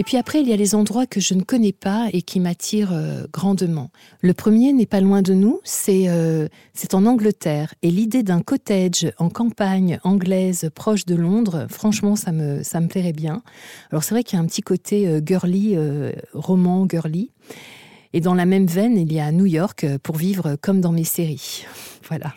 Et 0.00 0.02
puis 0.02 0.16
après, 0.16 0.40
il 0.40 0.48
y 0.48 0.52
a 0.54 0.56
les 0.56 0.74
endroits 0.74 1.06
que 1.06 1.20
je 1.20 1.34
ne 1.34 1.42
connais 1.42 1.74
pas 1.74 2.08
et 2.14 2.22
qui 2.22 2.40
m'attirent 2.40 2.94
euh, 2.94 3.26
grandement. 3.30 3.90
Le 4.22 4.32
premier 4.32 4.72
n'est 4.72 4.86
pas 4.86 5.02
loin 5.02 5.20
de 5.20 5.34
nous, 5.34 5.60
c'est 5.62 6.08
euh, 6.08 6.48
en 6.94 7.04
Angleterre. 7.04 7.74
Et 7.82 7.90
l'idée 7.90 8.22
d'un 8.22 8.40
cottage 8.40 9.12
en 9.18 9.28
campagne 9.28 9.98
anglaise 10.02 10.70
proche 10.74 11.04
de 11.04 11.16
Londres, 11.16 11.66
franchement, 11.68 12.16
ça 12.16 12.32
me, 12.32 12.62
ça 12.62 12.80
me 12.80 12.88
plairait 12.88 13.12
bien. 13.12 13.42
Alors 13.90 14.02
c'est 14.02 14.14
vrai 14.14 14.24
qu'il 14.24 14.38
y 14.38 14.40
a 14.40 14.42
un 14.42 14.46
petit 14.46 14.62
côté 14.62 15.06
euh, 15.06 15.20
girly, 15.22 15.76
roman 16.32 16.86
girly. 16.88 17.30
Et 18.14 18.22
dans 18.22 18.34
la 18.34 18.46
même 18.46 18.66
veine, 18.66 18.96
il 18.96 19.12
y 19.12 19.20
a 19.20 19.30
New 19.32 19.46
York 19.46 19.84
pour 20.02 20.16
vivre 20.16 20.56
comme 20.62 20.80
dans 20.80 20.92
mes 20.92 21.04
séries. 21.04 21.66
Voilà. 22.08 22.32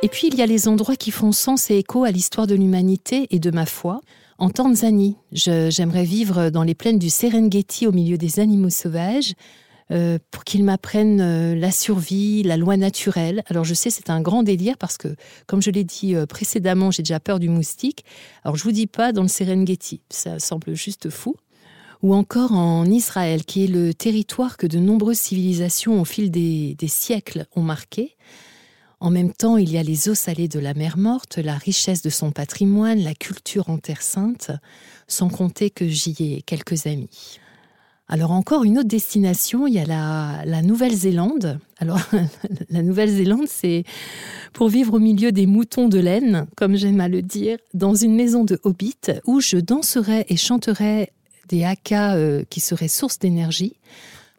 Et 0.00 0.08
puis 0.08 0.28
il 0.28 0.36
y 0.36 0.42
a 0.42 0.46
les 0.46 0.68
endroits 0.68 0.94
qui 0.94 1.10
font 1.10 1.32
sens 1.32 1.70
et 1.70 1.78
écho 1.78 2.04
à 2.04 2.12
l'histoire 2.12 2.46
de 2.46 2.54
l'humanité 2.54 3.26
et 3.30 3.40
de 3.40 3.50
ma 3.50 3.66
foi. 3.66 4.00
En 4.38 4.48
Tanzanie, 4.48 5.16
j'aimerais 5.32 6.04
vivre 6.04 6.50
dans 6.50 6.62
les 6.62 6.76
plaines 6.76 7.00
du 7.00 7.10
Serengeti 7.10 7.88
au 7.88 7.92
milieu 7.92 8.16
des 8.16 8.38
animaux 8.38 8.70
sauvages 8.70 9.34
euh, 9.90 10.20
pour 10.30 10.44
qu'ils 10.44 10.62
m'apprennent 10.62 11.20
euh, 11.20 11.56
la 11.56 11.72
survie, 11.72 12.44
la 12.44 12.56
loi 12.56 12.76
naturelle. 12.76 13.42
Alors 13.48 13.64
je 13.64 13.74
sais, 13.74 13.90
c'est 13.90 14.10
un 14.10 14.20
grand 14.20 14.44
délire 14.44 14.78
parce 14.78 14.98
que, 14.98 15.08
comme 15.48 15.62
je 15.62 15.70
l'ai 15.70 15.82
dit 15.82 16.14
euh, 16.14 16.26
précédemment, 16.26 16.92
j'ai 16.92 17.02
déjà 17.02 17.18
peur 17.18 17.40
du 17.40 17.48
moustique. 17.48 18.04
Alors 18.44 18.54
je 18.54 18.62
vous 18.62 18.72
dis 18.72 18.86
pas 18.86 19.10
dans 19.10 19.22
le 19.22 19.28
Serengeti, 19.28 20.02
ça 20.10 20.38
semble 20.38 20.76
juste 20.76 21.10
fou. 21.10 21.34
Ou 22.02 22.14
encore 22.14 22.52
en 22.52 22.84
Israël, 22.84 23.44
qui 23.44 23.64
est 23.64 23.66
le 23.66 23.92
territoire 23.92 24.56
que 24.58 24.68
de 24.68 24.78
nombreuses 24.78 25.18
civilisations 25.18 26.00
au 26.00 26.04
fil 26.04 26.30
des 26.30 26.76
siècles 26.86 27.46
ont 27.56 27.62
marqué. 27.62 28.14
En 29.00 29.10
même 29.10 29.32
temps, 29.32 29.56
il 29.56 29.70
y 29.70 29.78
a 29.78 29.82
les 29.82 30.08
eaux 30.08 30.14
salées 30.14 30.48
de 30.48 30.58
la 30.58 30.74
mer 30.74 30.98
morte, 30.98 31.38
la 31.38 31.54
richesse 31.54 32.02
de 32.02 32.10
son 32.10 32.32
patrimoine, 32.32 32.98
la 32.98 33.14
culture 33.14 33.70
en 33.70 33.78
Terre 33.78 34.02
sainte, 34.02 34.50
sans 35.06 35.28
compter 35.28 35.70
que 35.70 35.86
j'y 35.86 36.16
ai 36.20 36.42
quelques 36.42 36.86
amis. 36.86 37.38
Alors 38.08 38.32
encore 38.32 38.64
une 38.64 38.78
autre 38.78 38.88
destination, 38.88 39.66
il 39.66 39.74
y 39.74 39.78
a 39.78 39.84
la, 39.84 40.62
Nouvelle-Zélande. 40.62 41.60
Alors 41.78 42.00
la 42.70 42.82
Nouvelle-Zélande, 42.82 43.46
c'est 43.46 43.84
pour 44.54 44.68
vivre 44.68 44.94
au 44.94 44.98
milieu 44.98 45.30
des 45.30 45.46
moutons 45.46 45.88
de 45.88 45.98
laine, 45.98 46.46
comme 46.56 46.74
j'aime 46.74 47.00
à 47.00 47.08
le 47.08 47.20
dire, 47.20 47.58
dans 47.74 47.94
une 47.94 48.16
maison 48.16 48.44
de 48.44 48.58
hobbit 48.64 48.96
où 49.26 49.40
je 49.40 49.58
danserai 49.58 50.24
et 50.28 50.36
chanterai 50.36 51.12
des 51.48 51.64
hakas 51.64 52.16
euh, 52.16 52.44
qui 52.48 52.60
seraient 52.60 52.88
source 52.88 53.18
d'énergie, 53.18 53.76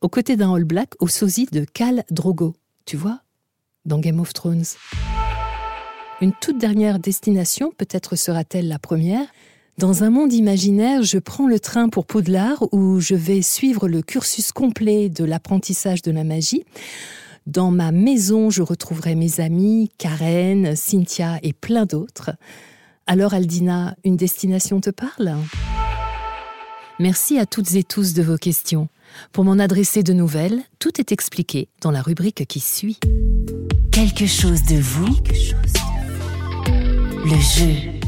aux 0.01 0.09
côtés 0.09 0.35
d'un 0.35 0.53
All 0.53 0.63
Black 0.63 0.93
au 0.99 1.07
sosie 1.07 1.47
de 1.51 1.63
Cal 1.63 2.03
Drogo. 2.09 2.55
Tu 2.85 2.97
vois? 2.97 3.21
Dans 3.86 4.00
Game 4.00 4.19
of 4.19 4.33
Thrones. 4.33 4.65
Une 6.21 6.33
toute 6.33 6.57
dernière 6.57 7.00
destination, 7.00 7.71
peut-être 7.77 8.15
sera-t-elle 8.15 8.67
la 8.67 8.79
première. 8.79 9.25
Dans 9.77 10.03
un 10.03 10.09
monde 10.09 10.33
imaginaire, 10.33 11.03
je 11.03 11.17
prends 11.17 11.48
le 11.48 11.59
train 11.59 11.88
pour 11.88 12.05
Poudlard 12.05 12.65
où 12.74 13.00
je 13.00 13.15
vais 13.15 13.41
suivre 13.41 13.88
le 13.88 14.01
cursus 14.01 14.51
complet 14.51 15.07
de 15.07 15.24
l'apprentissage 15.24 16.01
de 16.01 16.12
la 16.12 16.25
magie. 16.25 16.65
Dans 17.48 17.71
ma 17.71 17.93
maison, 17.93 18.50
je 18.50 18.62
retrouverai 18.62 19.15
mes 19.15 19.39
amis, 19.39 19.89
Karen, 19.98 20.75
Cynthia 20.75 21.39
et 21.41 21.53
plein 21.53 21.86
d'autres. 21.86 22.31
Alors 23.07 23.33
Aldina, 23.33 23.95
une 24.03 24.17
destination 24.17 24.81
te 24.81 24.89
parle? 24.89 25.33
Merci 27.00 27.39
à 27.39 27.45
toutes 27.45 27.74
et 27.75 27.83
tous 27.83 28.13
de 28.13 28.21
vos 28.21 28.38
questions. 28.38 28.89
Pour 29.31 29.43
m'en 29.43 29.59
adresser 29.59 30.03
de 30.03 30.13
nouvelles, 30.13 30.61
tout 30.79 30.99
est 30.99 31.11
expliqué 31.11 31.69
dans 31.81 31.91
la 31.91 32.01
rubrique 32.01 32.45
qui 32.47 32.59
suit. 32.59 32.99
Quelque 33.91 34.25
chose 34.25 34.63
de 34.63 34.79
vous. 34.79 35.15
Le 37.25 37.35
jeu. 37.35 37.99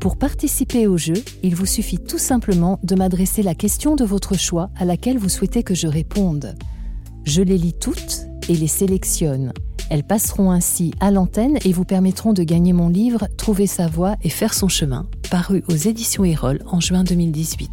Pour 0.00 0.16
participer 0.16 0.86
au 0.86 0.96
jeu, 0.96 1.22
il 1.42 1.54
vous 1.54 1.66
suffit 1.66 1.98
tout 1.98 2.18
simplement 2.18 2.80
de 2.82 2.94
m'adresser 2.94 3.42
la 3.42 3.54
question 3.54 3.96
de 3.96 4.04
votre 4.04 4.38
choix 4.38 4.70
à 4.76 4.84
laquelle 4.84 5.18
vous 5.18 5.28
souhaitez 5.28 5.62
que 5.62 5.74
je 5.74 5.86
réponde. 5.86 6.56
Je 7.24 7.42
les 7.42 7.58
lis 7.58 7.74
toutes 7.74 8.22
et 8.48 8.54
les 8.54 8.66
sélectionne. 8.66 9.52
Elles 9.90 10.04
passeront 10.04 10.52
ainsi 10.52 10.92
à 11.00 11.10
l'antenne 11.10 11.58
et 11.64 11.72
vous 11.72 11.84
permettront 11.84 12.32
de 12.32 12.44
gagner 12.44 12.72
mon 12.72 12.88
livre 12.88 13.28
Trouver 13.36 13.66
sa 13.66 13.88
voie 13.88 14.16
et 14.22 14.30
faire 14.30 14.54
son 14.54 14.68
chemin, 14.68 15.06
paru 15.30 15.62
aux 15.68 15.76
éditions 15.76 16.24
Erol 16.24 16.60
en 16.66 16.80
juin 16.80 17.04
2018. 17.04 17.70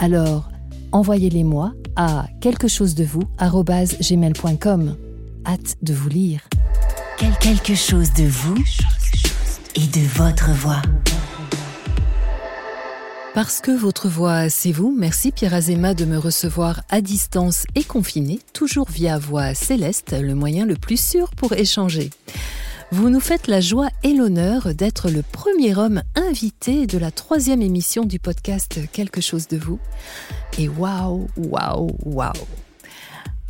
Alors, 0.00 0.50
envoyez-les 0.92 1.44
moi 1.44 1.72
à 1.96 2.26
quelque 2.40 2.68
chose 2.68 2.94
de 2.94 3.04
vous 3.04 3.24
gmail.com. 3.40 4.96
Hâte 5.46 5.76
de 5.82 5.94
vous 5.94 6.08
lire. 6.08 6.40
Quelque 7.40 7.74
chose 7.74 8.12
de 8.12 8.24
vous 8.24 8.56
et 9.74 9.86
de 9.86 10.06
votre 10.16 10.50
voix. 10.50 10.82
Parce 13.34 13.60
que 13.60 13.70
votre 13.70 14.08
voix, 14.08 14.48
c'est 14.48 14.72
vous, 14.72 14.92
merci 14.96 15.30
Pierre 15.30 15.54
Azéma 15.54 15.94
de 15.94 16.04
me 16.04 16.18
recevoir 16.18 16.82
à 16.88 17.00
distance 17.00 17.66
et 17.76 17.84
confiné, 17.84 18.40
toujours 18.52 18.88
via 18.90 19.16
voix 19.16 19.54
céleste, 19.54 20.16
le 20.20 20.34
moyen 20.34 20.66
le 20.66 20.74
plus 20.74 21.00
sûr 21.00 21.30
pour 21.30 21.52
échanger. 21.52 22.10
Vous 22.90 23.10
nous 23.10 23.20
faites 23.20 23.48
la 23.48 23.60
joie 23.60 23.90
et 24.02 24.14
l'honneur 24.14 24.74
d'être 24.74 25.10
le 25.10 25.22
premier 25.22 25.76
homme 25.76 26.02
invité 26.16 26.86
de 26.86 26.96
la 26.96 27.10
troisième 27.10 27.60
émission 27.60 28.04
du 28.04 28.18
podcast 28.18 28.80
Quelque 28.92 29.20
chose 29.20 29.46
de 29.46 29.58
vous. 29.58 29.78
Et 30.58 30.68
waouh, 30.68 31.26
waouh, 31.36 31.90
waouh 32.04 32.32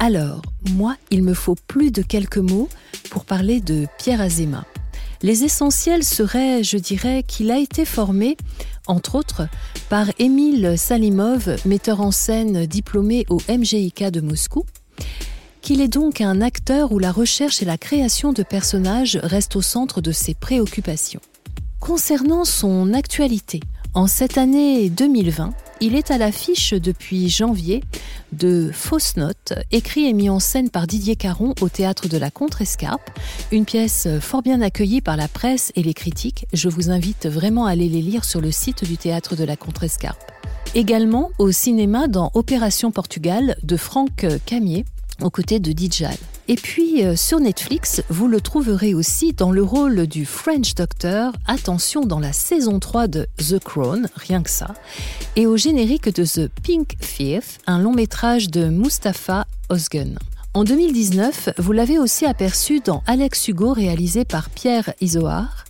alors, 0.00 0.42
moi, 0.71 0.95
il 1.11 1.25
me 1.25 1.35
faut 1.35 1.57
plus 1.66 1.90
de 1.90 2.02
quelques 2.02 2.38
mots 2.38 2.68
pour 3.11 3.25
parler 3.25 3.61
de 3.61 3.88
Pierre 3.99 4.21
Azéma. 4.21 4.64
Les 5.23 5.42
essentiels 5.42 6.04
seraient, 6.04 6.62
je 6.62 6.76
dirais, 6.76 7.25
qu'il 7.25 7.50
a 7.50 7.59
été 7.59 7.85
formé, 7.85 8.37
entre 8.87 9.16
autres, 9.16 9.49
par 9.88 10.07
Émile 10.21 10.75
Salimov, 10.78 11.57
metteur 11.66 12.00
en 12.00 12.12
scène 12.12 12.64
diplômé 12.66 13.26
au 13.28 13.38
MGIK 13.49 14.04
de 14.04 14.21
Moscou, 14.21 14.64
qu'il 15.68 15.82
est 15.82 15.88
donc 15.88 16.22
un 16.22 16.40
acteur 16.40 16.92
où 16.92 16.98
la 16.98 17.12
recherche 17.12 17.60
et 17.60 17.66
la 17.66 17.76
création 17.76 18.32
de 18.32 18.42
personnages 18.42 19.20
restent 19.22 19.54
au 19.54 19.60
centre 19.60 20.00
de 20.00 20.12
ses 20.12 20.32
préoccupations. 20.32 21.20
Concernant 21.78 22.46
son 22.46 22.94
actualité, 22.94 23.60
en 23.92 24.06
cette 24.06 24.38
année 24.38 24.88
2020, 24.88 25.52
il 25.82 25.94
est 25.94 26.10
à 26.10 26.16
l'affiche 26.16 26.72
depuis 26.72 27.28
janvier 27.28 27.84
de 28.32 28.70
Fausses 28.72 29.18
Notes, 29.18 29.52
écrit 29.70 30.06
et 30.06 30.14
mis 30.14 30.30
en 30.30 30.38
scène 30.38 30.70
par 30.70 30.87
Didier 30.87 31.16
Caron 31.16 31.52
au 31.60 31.68
théâtre 31.68 32.08
de 32.08 32.16
la 32.16 32.30
Contrescarpe, 32.30 33.10
une 33.52 33.66
pièce 33.66 34.08
fort 34.22 34.40
bien 34.40 34.62
accueillie 34.62 35.02
par 35.02 35.18
la 35.18 35.28
presse 35.28 35.70
et 35.76 35.82
les 35.82 35.92
critiques. 35.92 36.46
Je 36.54 36.70
vous 36.70 36.88
invite 36.88 37.26
vraiment 37.26 37.66
à 37.66 37.72
aller 37.72 37.90
les 37.90 38.00
lire 38.00 38.25
sur 38.25 38.40
le 38.40 38.52
site 38.52 38.84
du 38.84 38.96
théâtre 38.96 39.37
de 39.37 39.44
la 39.44 39.56
Contrescarpe. 39.56 40.32
Également 40.75 41.30
au 41.38 41.52
cinéma 41.52 42.08
dans 42.08 42.30
Opération 42.32 42.90
Portugal 42.90 43.56
de 43.62 43.76
Franck 43.76 44.26
Camier, 44.46 44.87
aux 45.22 45.30
côtés 45.30 45.60
de 45.60 45.72
Dijal. 45.72 46.16
Et 46.48 46.54
puis 46.54 47.04
euh, 47.04 47.16
sur 47.16 47.40
Netflix, 47.40 48.02
vous 48.08 48.28
le 48.28 48.40
trouverez 48.40 48.94
aussi 48.94 49.32
dans 49.32 49.50
le 49.50 49.62
rôle 49.62 50.06
du 50.06 50.25
French 50.25 50.75
Doctor, 50.75 51.32
attention 51.46 52.02
dans 52.02 52.20
la 52.20 52.32
saison 52.32 52.78
3 52.78 53.06
de 53.08 53.26
The 53.37 53.58
Crown, 53.58 54.08
rien 54.14 54.42
que 54.42 54.50
ça, 54.50 54.75
et 55.37 55.46
au 55.46 55.56
générique 55.56 56.14
de 56.14 56.25
The 56.25 56.48
Pink 56.62 56.96
Thief, 56.98 57.58
un 57.66 57.78
long 57.78 57.92
métrage 57.92 58.50
de 58.50 58.68
Mustapha 58.68 59.46
Osgen. 59.68 60.18
En 60.54 60.64
2019, 60.64 61.50
vous 61.58 61.72
l'avez 61.72 61.98
aussi 61.98 62.25
aperçu 62.25 62.80
dans 62.80 63.02
Alex 63.06 63.48
Hugo 63.48 63.72
réalisé 63.72 64.25
par 64.25 64.48
Pierre 64.48 64.94
Isoard, 65.00 65.64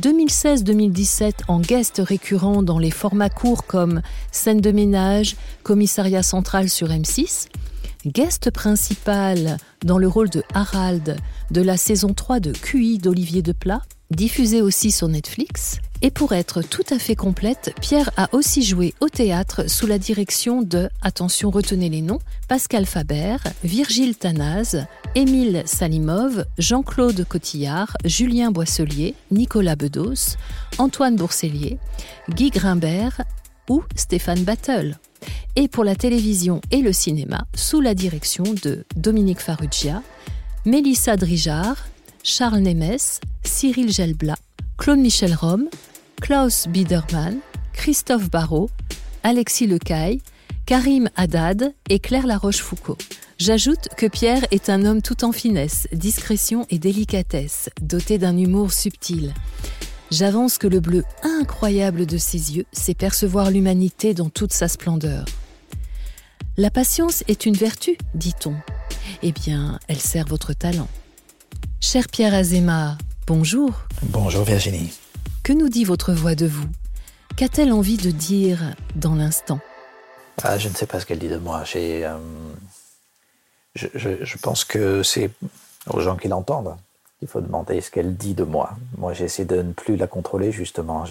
2016-2017 0.00 1.32
en 1.48 1.60
guest 1.60 2.00
récurrent 2.04 2.62
dans 2.62 2.78
les 2.78 2.90
formats 2.90 3.30
courts 3.30 3.66
comme 3.66 4.00
Scène 4.30 4.60
de 4.60 4.70
ménage, 4.70 5.36
Commissariat 5.62 6.22
central 6.22 6.68
sur 6.68 6.88
M6, 6.88 7.48
guest 8.08 8.50
principal 8.50 9.58
dans 9.84 9.98
le 9.98 10.08
rôle 10.08 10.30
de 10.30 10.42
Harald 10.54 11.16
de 11.50 11.62
la 11.62 11.76
saison 11.76 12.14
3 12.14 12.40
de 12.40 12.52
QI 12.52 12.98
d'Olivier 12.98 13.42
Deplat, 13.42 13.82
diffusé 14.10 14.62
aussi 14.62 14.90
sur 14.90 15.08
Netflix. 15.08 15.78
Et 16.00 16.10
pour 16.10 16.32
être 16.32 16.62
tout 16.62 16.84
à 16.90 16.98
fait 16.98 17.16
complète, 17.16 17.74
Pierre 17.80 18.10
a 18.16 18.28
aussi 18.32 18.62
joué 18.62 18.94
au 19.00 19.08
théâtre 19.08 19.68
sous 19.68 19.86
la 19.86 19.98
direction 19.98 20.62
de, 20.62 20.88
attention 21.02 21.50
retenez 21.50 21.88
les 21.88 22.02
noms, 22.02 22.20
Pascal 22.48 22.86
Faber, 22.86 23.36
Virgile 23.64 24.16
Tanaz, 24.16 24.86
Émile 25.14 25.62
Salimov, 25.66 26.44
Jean-Claude 26.56 27.24
Cotillard, 27.28 27.96
Julien 28.04 28.52
Boisselier, 28.52 29.14
Nicolas 29.30 29.76
Bedos, 29.76 30.36
Antoine 30.78 31.16
Boursellier, 31.16 31.78
Guy 32.30 32.50
Grimbert 32.50 33.22
ou 33.68 33.82
Stéphane 33.96 34.44
Battle 34.44 34.96
et 35.60 35.66
pour 35.66 35.82
la 35.82 35.96
télévision 35.96 36.60
et 36.70 36.82
le 36.82 36.92
cinéma 36.92 37.44
sous 37.52 37.80
la 37.80 37.92
direction 37.92 38.44
de 38.62 38.84
Dominique 38.94 39.40
Farrugia, 39.40 40.04
Mélissa 40.64 41.16
Drijard, 41.16 41.88
Charles 42.22 42.60
Nemes, 42.60 43.18
Cyril 43.42 43.90
Gelblat, 43.90 44.38
Claude-Michel 44.76 45.34
Rome, 45.34 45.64
Klaus 46.20 46.68
Biedermann, 46.68 47.38
Christophe 47.72 48.30
Barrault, 48.30 48.70
Alexis 49.24 49.66
Lecaille, 49.66 50.20
Karim 50.64 51.10
Haddad 51.16 51.74
et 51.88 51.98
Claire 51.98 52.28
Laroche-Foucault. 52.28 52.98
J'ajoute 53.38 53.88
que 53.96 54.06
Pierre 54.06 54.44
est 54.52 54.70
un 54.70 54.84
homme 54.84 55.02
tout 55.02 55.24
en 55.24 55.32
finesse, 55.32 55.88
discrétion 55.92 56.66
et 56.70 56.78
délicatesse, 56.78 57.68
doté 57.82 58.18
d'un 58.18 58.36
humour 58.36 58.72
subtil. 58.72 59.34
J'avance 60.12 60.56
que 60.56 60.68
le 60.68 60.78
bleu 60.78 61.02
incroyable 61.24 62.06
de 62.06 62.16
ses 62.16 62.56
yeux 62.56 62.64
sait 62.70 62.94
percevoir 62.94 63.50
l'humanité 63.50 64.14
dans 64.14 64.28
toute 64.28 64.52
sa 64.52 64.68
splendeur. 64.68 65.24
La 66.60 66.70
patience 66.70 67.22
est 67.28 67.46
une 67.46 67.54
vertu, 67.54 67.96
dit-on. 68.14 68.56
Eh 69.22 69.30
bien, 69.30 69.78
elle 69.86 70.00
sert 70.00 70.26
votre 70.26 70.54
talent. 70.54 70.88
Cher 71.80 72.08
Pierre 72.08 72.34
Azéma, 72.34 72.98
bonjour. 73.28 73.70
Bonjour 74.02 74.42
Virginie. 74.42 74.92
Que 75.44 75.52
nous 75.52 75.68
dit 75.68 75.84
votre 75.84 76.12
voix 76.12 76.34
de 76.34 76.46
vous? 76.48 76.66
Qu'a-t-elle 77.36 77.72
envie 77.72 77.96
de 77.96 78.10
dire 78.10 78.74
dans 78.96 79.14
l'instant? 79.14 79.60
Ah, 80.42 80.58
Je 80.58 80.68
ne 80.68 80.74
sais 80.74 80.86
pas 80.86 80.98
ce 80.98 81.06
qu'elle 81.06 81.20
dit 81.20 81.28
de 81.28 81.36
moi. 81.36 81.62
Euh, 81.76 82.18
je, 83.76 83.86
je 83.94 84.38
pense 84.38 84.64
que 84.64 85.04
c'est 85.04 85.30
aux 85.88 86.00
gens 86.00 86.16
qui 86.16 86.26
l'entendent. 86.26 86.74
Il 87.22 87.28
faut 87.28 87.40
demander 87.40 87.80
ce 87.80 87.92
qu'elle 87.92 88.16
dit 88.16 88.34
de 88.34 88.42
moi. 88.42 88.76
Moi, 88.96 89.12
j'essaie 89.12 89.44
de 89.44 89.62
ne 89.62 89.72
plus 89.72 89.94
la 89.96 90.08
contrôler, 90.08 90.50
justement. 90.50 91.04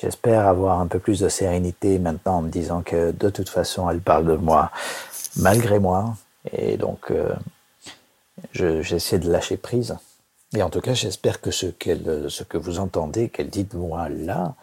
J'espère 0.00 0.46
avoir 0.46 0.80
un 0.80 0.86
peu 0.86 0.98
plus 0.98 1.20
de 1.20 1.28
sérénité 1.28 1.98
maintenant 1.98 2.38
en 2.38 2.42
me 2.42 2.50
disant 2.50 2.82
que 2.82 3.12
de 3.12 3.30
toute 3.30 3.48
façon, 3.48 3.88
elle 3.88 4.00
parle 4.00 4.26
de 4.26 4.36
moi 4.36 4.70
malgré 5.36 5.78
moi. 5.78 6.16
Et 6.52 6.76
donc, 6.76 7.10
euh, 7.10 7.34
j'essaie 8.52 9.18
de 9.18 9.30
lâcher 9.30 9.56
prise. 9.56 9.96
Et 10.54 10.62
en 10.62 10.70
tout 10.70 10.80
cas, 10.80 10.94
j'espère 10.94 11.40
que 11.40 11.50
ce, 11.50 11.66
ce 11.66 12.42
que 12.44 12.58
vous 12.58 12.78
entendez 12.78 13.28
qu'elle 13.28 13.50
dit 13.50 13.64
de 13.64 13.76
moi 13.76 14.08
là, 14.08 14.54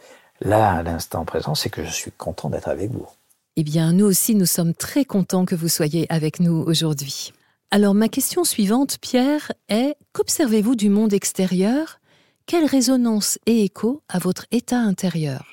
là, 0.41 0.71
à 0.71 0.83
l'instant 0.83 1.25
présent, 1.25 1.55
c'est 1.55 1.69
que 1.69 1.83
je 1.83 1.91
suis 1.91 2.11
content 2.11 2.49
d'être 2.49 2.69
avec 2.69 2.91
vous. 2.91 3.07
Eh 3.55 3.63
bien, 3.63 3.91
nous 3.91 4.05
aussi, 4.05 4.35
nous 4.35 4.45
sommes 4.45 4.73
très 4.73 5.05
contents 5.05 5.45
que 5.45 5.55
vous 5.55 5.67
soyez 5.67 6.05
avec 6.09 6.39
nous 6.39 6.63
aujourd'hui. 6.65 7.33
Alors 7.69 7.95
ma 7.95 8.07
question 8.07 8.43
suivante, 8.43 8.97
Pierre, 8.99 9.51
est 9.67 9.95
qu'observez-vous 10.11 10.75
du 10.75 10.89
monde 10.89 11.13
extérieur 11.13 11.99
Quelle 12.45 12.65
résonance 12.65 13.39
et 13.45 13.63
écho 13.63 14.01
à 14.09 14.19
votre 14.19 14.45
état 14.51 14.77
intérieur 14.77 15.45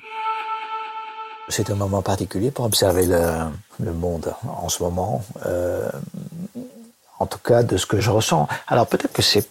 C'est 1.48 1.70
un 1.70 1.76
moment 1.76 2.03
particulier 2.03 2.50
pour 2.50 2.64
observer 2.64 3.07
le, 3.07 3.92
monde 3.92 4.35
en 4.46 4.68
ce 4.68 4.83
moment, 4.83 5.24
euh, 5.46 5.88
en 7.18 7.26
tout 7.26 7.38
cas 7.38 7.62
de 7.62 7.76
ce 7.76 7.87
que 7.87 8.00
je 8.00 8.11
ressens. 8.11 8.48
Alors 8.66 8.87
peut-être 8.87 9.12
que 9.12 9.22
c'est 9.22 9.48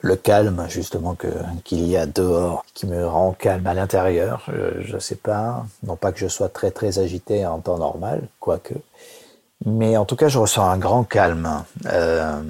le 0.00 0.14
calme 0.14 0.66
justement 0.68 1.16
qu'il 1.64 1.86
y 1.86 1.96
a 1.96 2.06
dehors 2.06 2.64
qui 2.72 2.86
me 2.86 3.06
rend 3.06 3.32
calme 3.32 3.66
à 3.66 3.74
l'intérieur. 3.74 4.44
Je 4.46 4.94
ne 4.94 5.00
sais 5.00 5.16
pas, 5.16 5.66
non 5.82 5.96
pas 5.96 6.12
que 6.12 6.20
je 6.20 6.28
sois 6.28 6.48
très 6.48 6.70
très 6.70 7.00
agité 7.00 7.44
en 7.44 7.58
temps 7.58 7.78
normal, 7.78 8.28
quoique. 8.38 8.74
Mais 9.64 9.96
en 9.96 10.04
tout 10.04 10.16
cas, 10.16 10.28
je 10.28 10.38
ressens 10.38 10.68
un 10.68 10.78
grand 10.78 11.02
calme. 11.02 11.64
Euh, 11.86 12.40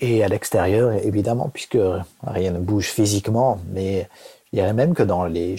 et 0.00 0.22
à 0.22 0.28
l'extérieur, 0.28 0.92
évidemment, 0.92 1.50
puisque 1.52 1.78
rien 2.26 2.52
ne 2.52 2.58
bouge 2.58 2.86
physiquement, 2.86 3.58
mais 3.72 4.08
je 4.52 4.58
dirais 4.58 4.72
même 4.72 4.94
que 4.94 5.02
dans 5.02 5.24
les, 5.24 5.56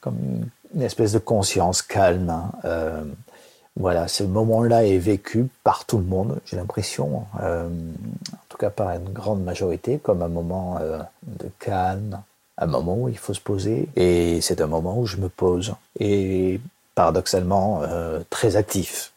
comme 0.00 0.16
une 0.74 0.82
espèce 0.82 1.12
de 1.12 1.18
conscience 1.18 1.82
calme. 1.82 2.30
Hein. 2.30 2.50
Euh, 2.64 3.02
voilà, 3.76 4.08
ce 4.08 4.24
moment-là 4.24 4.86
est 4.86 4.98
vécu 4.98 5.48
par 5.62 5.84
tout 5.84 5.98
le 5.98 6.04
monde, 6.04 6.38
j'ai 6.46 6.56
l'impression, 6.56 7.24
euh, 7.42 7.68
en 8.32 8.38
tout 8.48 8.56
cas 8.56 8.70
par 8.70 8.90
une 8.90 9.10
grande 9.12 9.42
majorité, 9.44 9.98
comme 9.98 10.22
un 10.22 10.28
moment 10.28 10.78
euh, 10.80 10.98
de 11.22 11.50
calme, 11.58 12.22
un 12.56 12.66
moment 12.66 12.96
où 12.96 13.08
il 13.08 13.18
faut 13.18 13.34
se 13.34 13.40
poser, 13.40 13.88
et 13.94 14.40
c'est 14.40 14.62
un 14.62 14.66
moment 14.66 14.98
où 14.98 15.04
je 15.04 15.18
me 15.18 15.28
pose, 15.28 15.74
et 16.00 16.58
paradoxalement 16.94 17.82
très 18.30 18.56
actif. 18.56 19.12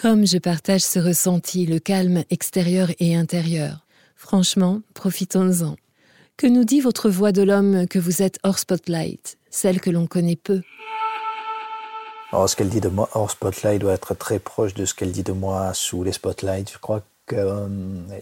Comme 0.00 0.28
je 0.28 0.38
partage 0.38 0.82
ce 0.82 1.00
ressenti, 1.00 1.66
le 1.66 1.80
calme 1.80 2.22
extérieur 2.30 2.88
et 3.00 3.16
intérieur. 3.16 3.84
Franchement, 4.14 4.80
profitons-en. 4.94 5.74
Que 6.36 6.46
nous 6.46 6.62
dit 6.62 6.80
votre 6.80 7.10
voix 7.10 7.32
de 7.32 7.42
l'homme 7.42 7.88
que 7.88 7.98
vous 7.98 8.22
êtes 8.22 8.38
hors 8.44 8.60
spotlight, 8.60 9.38
celle 9.50 9.80
que 9.80 9.90
l'on 9.90 10.06
connaît 10.06 10.36
peu? 10.36 10.62
Alors, 12.30 12.48
ce 12.48 12.54
qu'elle 12.54 12.68
dit 12.68 12.80
de 12.80 12.88
moi 12.88 13.08
hors 13.14 13.32
spotlight 13.32 13.80
doit 13.80 13.94
être 13.94 14.14
très 14.14 14.38
proche 14.38 14.72
de 14.72 14.84
ce 14.84 14.94
qu'elle 14.94 15.10
dit 15.10 15.24
de 15.24 15.32
moi 15.32 15.74
sous 15.74 16.04
les 16.04 16.12
spotlights. 16.12 16.70
Je 16.72 16.78
crois 16.78 17.02
que 17.26 17.34
euh, 17.34 17.68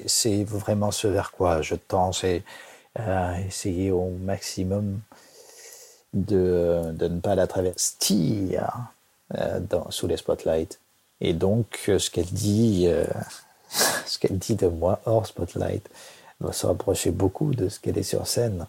c'est 0.07 0.45
vraiment 0.45 0.93
ce 0.93 1.09
vers 1.09 1.31
quoi 1.31 1.61
je 1.61 1.75
tends, 1.75 2.12
c'est 2.12 2.43
euh, 2.99 3.35
essayer 3.47 3.91
au 3.91 4.12
maximum 4.25 5.01
de, 6.15 6.85
de 6.95 7.09
ne 7.09 7.21
pas 7.21 7.35
la 7.35 7.47
traverser 7.47 8.57
euh, 9.35 9.61
sous 9.91 10.07
les 10.07 10.17
spotlights. 10.17 10.79
Et 11.20 11.33
donc, 11.33 11.85
euh, 11.88 11.98
ce 11.98 12.11
qu'elle 12.11 12.26
dit, 12.26 12.85
euh, 12.87 13.07
ce 14.07 14.18
qu'elle 14.18 14.38
dit 14.38 14.55
de 14.55 14.68
moi 14.68 15.00
hors 15.07 15.26
spotlight, 15.26 15.88
va 16.40 16.52
se 16.52 16.66
rapprocher 16.66 17.11
beaucoup 17.11 17.55
de 17.55 17.68
ce 17.68 17.81
qu'elle 17.81 17.98
est 17.98 18.02
sur 18.02 18.26
scène. 18.26 18.66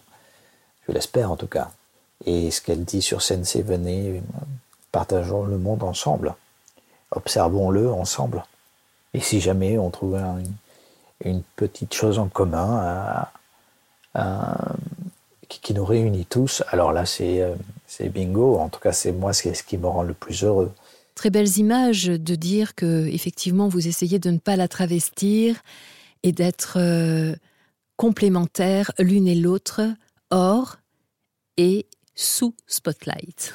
Je 0.86 0.92
l'espère 0.92 1.30
en 1.30 1.36
tout 1.36 1.46
cas. 1.46 1.70
Et 2.24 2.50
ce 2.50 2.60
qu'elle 2.60 2.84
dit 2.84 3.02
sur 3.02 3.22
scène, 3.22 3.44
c'est 3.44 3.62
venez, 3.62 4.22
partageons 4.90 5.44
le 5.44 5.58
monde 5.58 5.82
ensemble. 5.82 6.34
Observons-le 7.10 7.92
ensemble. 7.92 8.44
Et 9.14 9.20
si 9.20 9.40
jamais 9.40 9.78
on 9.78 9.90
trouve 9.90 10.18
une, 11.24 11.42
petite 11.56 11.94
chose 11.94 12.18
en 12.18 12.28
commun 12.28 13.26
qui, 15.48 15.60
qui, 15.60 15.74
nous 15.74 15.84
réunit 15.84 16.26
tous, 16.26 16.62
alors 16.68 16.92
là, 16.92 17.04
c'est 17.06 18.08
bingo. 18.08 18.58
En 18.58 18.68
tout 18.68 18.80
cas, 18.80 18.92
c'est 18.92 19.12
moi 19.12 19.32
ce 19.32 19.62
qui 19.62 19.78
me 19.78 19.86
rend 19.86 20.02
le 20.02 20.14
plus 20.14 20.42
heureux 20.42 20.72
très 21.18 21.30
belles 21.30 21.58
images 21.58 22.06
de 22.06 22.34
dire 22.36 22.76
que 22.76 23.08
effectivement 23.08 23.66
vous 23.66 23.88
essayez 23.88 24.20
de 24.20 24.30
ne 24.30 24.38
pas 24.38 24.54
la 24.54 24.68
travestir 24.68 25.56
et 26.22 26.30
d'être 26.30 26.76
euh, 26.76 27.34
complémentaires 27.96 28.92
l'une 29.00 29.26
et 29.26 29.34
l'autre 29.34 29.82
hors 30.30 30.76
et 31.56 31.86
sous 32.14 32.54
spotlight. 32.68 33.52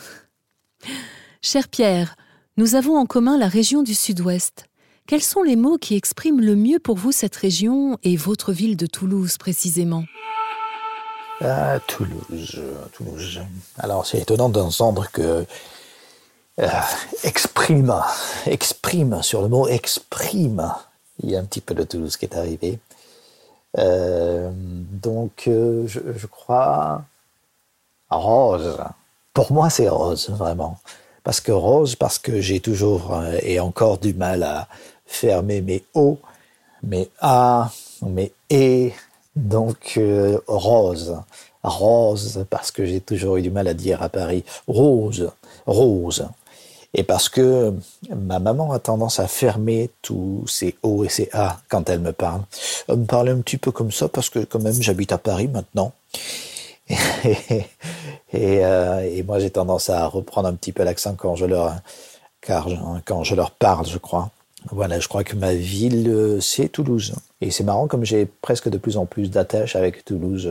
Cher 1.41 1.69
Pierre, 1.69 2.17
nous 2.57 2.75
avons 2.75 2.97
en 2.97 3.05
commun 3.05 3.37
la 3.37 3.47
région 3.47 3.81
du 3.81 3.93
Sud-Ouest. 3.93 4.65
Quels 5.07 5.23
sont 5.23 5.41
les 5.41 5.55
mots 5.55 5.77
qui 5.77 5.95
expriment 5.95 6.41
le 6.41 6.57
mieux 6.57 6.79
pour 6.79 6.97
vous 6.97 7.13
cette 7.13 7.35
région 7.37 7.97
et 8.03 8.17
votre 8.17 8.51
ville 8.51 8.75
de 8.75 8.87
Toulouse 8.87 9.37
précisément? 9.37 10.03
Ah, 11.39 11.79
Toulouse, 11.87 12.61
Toulouse. 12.91 13.39
Alors 13.77 14.05
c'est 14.05 14.19
étonnant 14.19 14.49
d'entendre 14.49 15.09
que 15.13 15.45
euh, 16.59 16.67
exprime, 17.23 17.95
exprime, 18.45 19.23
sur 19.23 19.41
le 19.41 19.47
mot 19.47 19.67
exprime. 19.67 20.71
Il 21.23 21.31
y 21.31 21.35
a 21.35 21.39
un 21.39 21.45
petit 21.45 21.61
peu 21.61 21.73
de 21.73 21.83
Toulouse 21.83 22.15
qui 22.15 22.25
est 22.25 22.35
arrivé. 22.35 22.79
Euh, 23.79 24.51
donc, 24.53 25.45
euh, 25.47 25.87
je, 25.87 25.99
je, 26.15 26.27
crois 26.27 27.03
rose. 28.09 28.77
Pour 29.33 29.51
moi, 29.51 29.71
c'est 29.71 29.89
rose, 29.89 30.29
vraiment. 30.29 30.77
Parce 31.23 31.41
que 31.41 31.51
rose, 31.51 31.95
parce 31.95 32.19
que 32.19 32.39
j'ai 32.39 32.59
toujours 32.59 33.19
et 33.41 33.59
encore 33.59 33.97
du 33.97 34.13
mal 34.13 34.43
à 34.43 34.67
fermer 35.07 35.61
mes 35.61 35.83
O, 35.95 36.19
mes 36.83 37.09
A, 37.19 37.71
mes 38.03 38.31
E. 38.51 38.91
Donc, 39.35 39.99
rose. 40.45 41.17
Rose, 41.63 42.45
parce 42.49 42.69
que 42.69 42.85
j'ai 42.85 43.01
toujours 43.01 43.37
eu 43.37 43.41
du 43.41 43.49
mal 43.49 43.67
à 43.67 43.73
dire 43.73 44.03
à 44.03 44.09
Paris 44.09 44.43
rose, 44.67 45.31
rose 45.65 46.27
et 46.93 47.03
parce 47.03 47.27
que 47.27 47.73
ma 48.15 48.39
maman 48.39 48.71
a 48.71 48.79
tendance 48.79 49.19
à 49.19 49.27
fermer 49.27 49.89
tous 50.01 50.45
ses 50.47 50.75
O 50.83 51.03
et 51.03 51.09
ses 51.09 51.29
A 51.33 51.59
quand 51.67 51.89
elle 51.89 51.99
me 51.99 52.13
parle. 52.13 52.41
Elle 52.87 52.97
me 52.97 53.05
parle 53.05 53.29
un 53.29 53.41
petit 53.41 53.57
peu 53.57 53.71
comme 53.71 53.91
ça 53.91 54.07
parce 54.07 54.29
que 54.29 54.39
quand 54.39 54.61
même 54.61 54.79
j'habite 54.81 55.11
à 55.11 55.17
Paris 55.17 55.47
maintenant. 55.47 55.91
Et, 58.35 58.65
euh, 58.65 59.01
et, 59.01 59.21
moi 59.21 59.37
j'ai 59.37 59.51
tendance 59.51 59.91
à 59.91 60.07
reprendre 60.07 60.47
un 60.47 60.55
petit 60.55 60.71
peu 60.71 60.83
l'accent 60.83 61.13
quand 61.15 61.35
je 61.35 61.45
leur 61.45 61.75
car 62.41 62.67
quand 63.05 63.23
je 63.23 63.35
leur 63.35 63.51
parle, 63.51 63.85
je 63.85 63.99
crois. 63.99 64.31
Voilà, 64.71 64.99
je 64.99 65.07
crois 65.07 65.23
que 65.23 65.35
ma 65.35 65.53
ville 65.53 66.09
euh, 66.09 66.41
c'est 66.41 66.67
Toulouse. 66.67 67.13
Et 67.41 67.51
c'est 67.51 67.63
marrant 67.63 67.87
comme 67.87 68.03
j'ai 68.03 68.25
presque 68.25 68.69
de 68.69 68.79
plus 68.79 68.97
en 68.97 69.05
plus 69.05 69.29
d'attaches 69.29 69.75
avec 69.75 70.03
Toulouse. 70.03 70.49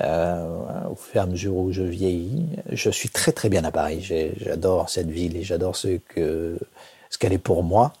Euh, 0.00 0.86
au 0.88 0.94
fur 0.94 1.16
et 1.16 1.18
à 1.18 1.26
mesure 1.26 1.56
où 1.56 1.72
je 1.72 1.82
vieillis. 1.82 2.46
Je 2.70 2.90
suis 2.90 3.08
très 3.08 3.32
très 3.32 3.48
bien 3.48 3.64
à 3.64 3.72
Paris. 3.72 4.00
J'adore 4.40 4.88
cette 4.88 5.10
ville 5.10 5.36
et 5.36 5.42
j'adore 5.42 5.74
ce 5.74 5.98
que 5.98 6.56
ce 7.10 7.18
qu'elle 7.18 7.32
est 7.32 7.38
pour 7.38 7.64
moi. 7.64 7.92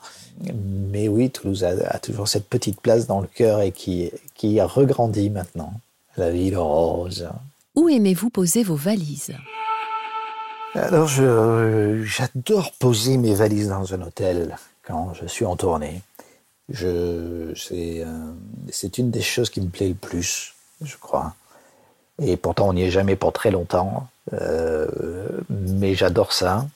Mais 0.54 1.08
oui, 1.08 1.30
Toulouse 1.30 1.64
a, 1.64 1.98
toujours 1.98 2.28
cette 2.28 2.48
petite 2.48 2.80
place 2.80 3.08
dans 3.08 3.20
le 3.20 3.26
cœur 3.26 3.60
et 3.60 3.72
qui 3.72 4.12
qui 4.34 4.60
a 4.60 4.66
regrandi 4.66 5.30
maintenant. 5.30 5.72
La 6.16 6.30
ville 6.30 6.58
rose. 6.58 7.28
Où 7.74 7.88
aimez-vous 7.88 8.30
poser 8.30 8.62
vos 8.62 8.76
valises? 8.76 9.34
Alors, 10.74 11.08
j'adore 11.08 12.72
poser 12.78 13.16
mes 13.16 13.34
valises 13.34 13.68
dans 13.68 13.92
un 13.94 14.02
hôtel 14.02 14.56
quand 14.84 15.12
je 15.14 15.26
suis 15.26 15.44
en 15.44 15.56
tournée. 15.56 16.02
Je, 16.68 17.52
c'est, 17.56 18.04
euh, 18.04 18.32
c'est 18.70 18.98
une 18.98 19.10
des 19.10 19.22
choses 19.22 19.50
qui 19.50 19.60
me 19.60 19.68
plaît 19.68 19.88
le 19.88 19.94
plus, 19.94 20.54
je 20.82 20.96
crois. 20.96 21.34
Et 22.20 22.36
pourtant, 22.36 22.68
on 22.68 22.72
n'y 22.74 22.84
est 22.84 22.90
jamais 22.90 23.16
pour 23.16 23.32
très 23.32 23.50
longtemps. 23.50 24.08
Euh, 24.32 24.86
mais 25.48 25.94
j'adore 25.94 26.32
ça. 26.32 26.66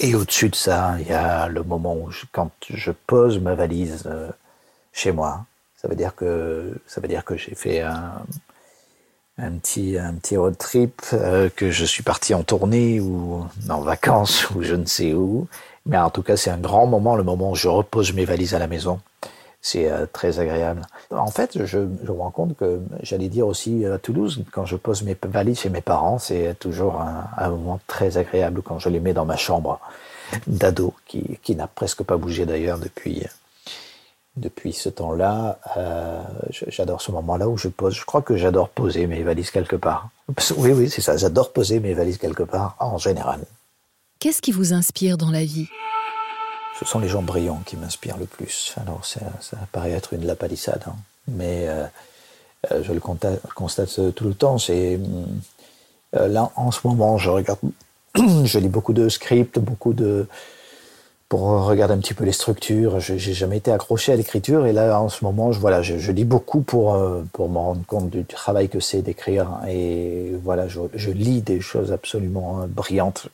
Et 0.00 0.14
au-dessus 0.14 0.48
de 0.50 0.54
ça, 0.54 0.96
il 1.00 1.08
y 1.08 1.12
a 1.12 1.48
le 1.48 1.62
moment 1.62 1.94
où, 1.94 2.10
quand 2.32 2.50
je 2.68 2.92
pose 2.92 3.38
ma 3.38 3.54
valise 3.54 4.04
euh, 4.06 4.28
chez 4.92 5.12
moi, 5.12 5.44
ça 5.80 5.88
veut 5.88 5.96
dire 5.96 6.14
que 6.14 6.72
ça 6.86 7.00
veut 7.00 7.08
dire 7.08 7.24
que 7.24 7.36
j'ai 7.36 7.54
fait 7.54 7.80
un, 7.80 8.22
un 9.38 9.52
petit 9.52 9.98
un 9.98 10.14
petit 10.14 10.36
road 10.36 10.56
trip, 10.58 11.02
euh, 11.12 11.48
que 11.54 11.70
je 11.70 11.84
suis 11.84 12.02
parti 12.02 12.34
en 12.34 12.42
tournée 12.42 13.00
ou 13.00 13.44
en 13.68 13.80
vacances 13.80 14.50
ou 14.54 14.62
je 14.62 14.74
ne 14.74 14.84
sais 14.84 15.14
où. 15.14 15.48
Mais 15.86 15.98
en 15.98 16.10
tout 16.10 16.22
cas, 16.22 16.36
c'est 16.36 16.50
un 16.50 16.58
grand 16.58 16.86
moment, 16.86 17.16
le 17.16 17.24
moment 17.24 17.50
où 17.50 17.56
je 17.56 17.68
repose 17.68 18.12
mes 18.12 18.26
valises 18.26 18.54
à 18.54 18.58
la 18.58 18.66
maison 18.66 19.00
c'est 19.62 19.90
euh, 19.90 20.06
très 20.10 20.40
agréable. 20.40 20.82
En 21.10 21.30
fait, 21.30 21.64
je, 21.64 21.78
me 21.78 22.10
rends 22.10 22.30
compte 22.30 22.56
que 22.56 22.80
j'allais 23.02 23.28
dire 23.28 23.46
aussi 23.46 23.84
à 23.86 23.98
Toulouse, 23.98 24.42
quand 24.52 24.66
je 24.66 24.76
pose 24.76 25.02
mes 25.02 25.16
valises 25.22 25.60
chez 25.60 25.70
mes 25.70 25.82
parents, 25.82 26.18
c'est 26.18 26.58
toujours 26.58 27.00
un, 27.00 27.28
un, 27.36 27.50
moment 27.50 27.80
très 27.86 28.16
agréable 28.16 28.62
quand 28.62 28.78
je 28.78 28.88
les 28.88 29.00
mets 29.00 29.12
dans 29.12 29.26
ma 29.26 29.36
chambre 29.36 29.80
d'ado, 30.46 30.94
qui, 31.06 31.38
qui 31.42 31.56
n'a 31.56 31.66
presque 31.66 32.02
pas 32.02 32.16
bougé 32.16 32.46
d'ailleurs 32.46 32.78
depuis 32.78 33.26
depuis 34.36 34.72
ce 34.72 34.88
temps-là. 34.88 35.58
Euh, 35.76 36.22
j'adore 36.68 37.02
ce 37.02 37.12
moment-là 37.12 37.48
où 37.48 37.56
je 37.56 37.68
pose. 37.68 37.94
Je 37.94 38.04
crois 38.04 38.22
que 38.22 38.36
j'adore 38.36 38.68
poser 38.68 39.06
mes 39.06 39.22
valises 39.22 39.50
quelque 39.50 39.76
part. 39.76 40.08
Oui, 40.56 40.72
oui, 40.72 40.88
c'est 40.88 41.00
ça. 41.00 41.16
J'adore 41.16 41.52
poser 41.52 41.80
mes 41.80 41.94
valises 41.94 42.18
quelque 42.18 42.42
part 42.42 42.76
en 42.78 42.98
général. 42.98 43.40
Qu'est-ce 44.18 44.42
qui 44.42 44.52
vous 44.52 44.72
inspire 44.72 45.16
dans 45.16 45.30
la 45.30 45.44
vie? 45.44 45.68
Ce 46.80 46.86
sont 46.86 46.98
les 46.98 47.08
gens 47.08 47.20
brillants 47.20 47.60
qui 47.66 47.76
m'inspirent 47.76 48.16
le 48.16 48.24
plus. 48.24 48.74
Alors, 48.80 49.04
ça, 49.04 49.20
paraît 49.70 49.92
être 49.92 50.14
une 50.14 50.24
lapalissade, 50.24 50.82
hein. 50.86 50.94
mais 51.28 51.68
euh, 51.68 51.84
euh 52.72 52.82
je 52.82 52.92
le 52.94 53.00
constate, 53.00 54.14
tout 54.14 54.24
le 54.24 54.34
temps. 54.34 54.56
C'est 54.56 54.98
euh, 56.16 56.26
là 56.26 56.50
en 56.56 56.70
ce 56.70 56.80
moment, 56.84 57.18
je 57.18 57.28
regarde, 57.28 57.58
je 58.16 58.58
lis 58.58 58.70
beaucoup 58.70 58.94
de 58.94 59.10
scripts, 59.10 59.58
beaucoup 59.58 59.92
de 59.92 60.26
pour 61.28 61.42
regarder 61.66 61.94
un 61.94 61.98
petit 61.98 62.14
peu 62.14 62.24
les 62.24 62.32
structures. 62.32 62.98
Je 62.98 63.12
n'ai 63.12 63.18
jamais 63.18 63.58
été 63.58 63.70
accroché 63.70 64.12
à 64.12 64.16
l'écriture 64.16 64.66
et 64.66 64.72
là 64.72 65.00
en 65.00 65.10
ce 65.10 65.22
moment, 65.22 65.52
je 65.52 65.60
voilà, 65.60 65.82
je, 65.82 66.10
lis 66.10 66.24
beaucoup 66.24 66.62
pour 66.62 66.98
pour 67.32 67.48
me 67.50 67.58
rendre 67.58 67.84
compte 67.86 68.08
du 68.08 68.24
travail 68.24 68.70
que 68.70 68.80
c'est 68.80 69.02
d'écrire 69.02 69.60
et 69.68 70.32
voilà, 70.42 70.66
je, 70.66 71.10
lis 71.10 71.42
des 71.42 71.60
choses 71.60 71.92
absolument 71.92 72.66
brillantes. 72.66 73.28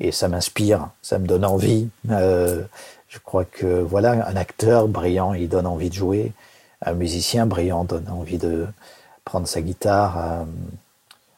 Et 0.00 0.12
ça 0.12 0.28
m'inspire, 0.28 0.88
ça 1.02 1.18
me 1.18 1.26
donne 1.26 1.44
envie. 1.44 1.88
Euh, 2.10 2.62
je 3.08 3.18
crois 3.18 3.44
que 3.44 3.66
voilà, 3.80 4.26
un 4.26 4.36
acteur 4.36 4.88
brillant, 4.88 5.34
il 5.34 5.48
donne 5.48 5.66
envie 5.66 5.90
de 5.90 5.94
jouer. 5.94 6.32
Un 6.82 6.94
musicien 6.94 7.46
brillant 7.46 7.84
donne 7.84 8.08
envie 8.08 8.38
de 8.38 8.66
prendre 9.24 9.46
sa 9.46 9.60
guitare. 9.60 10.18
Euh, 10.18 10.44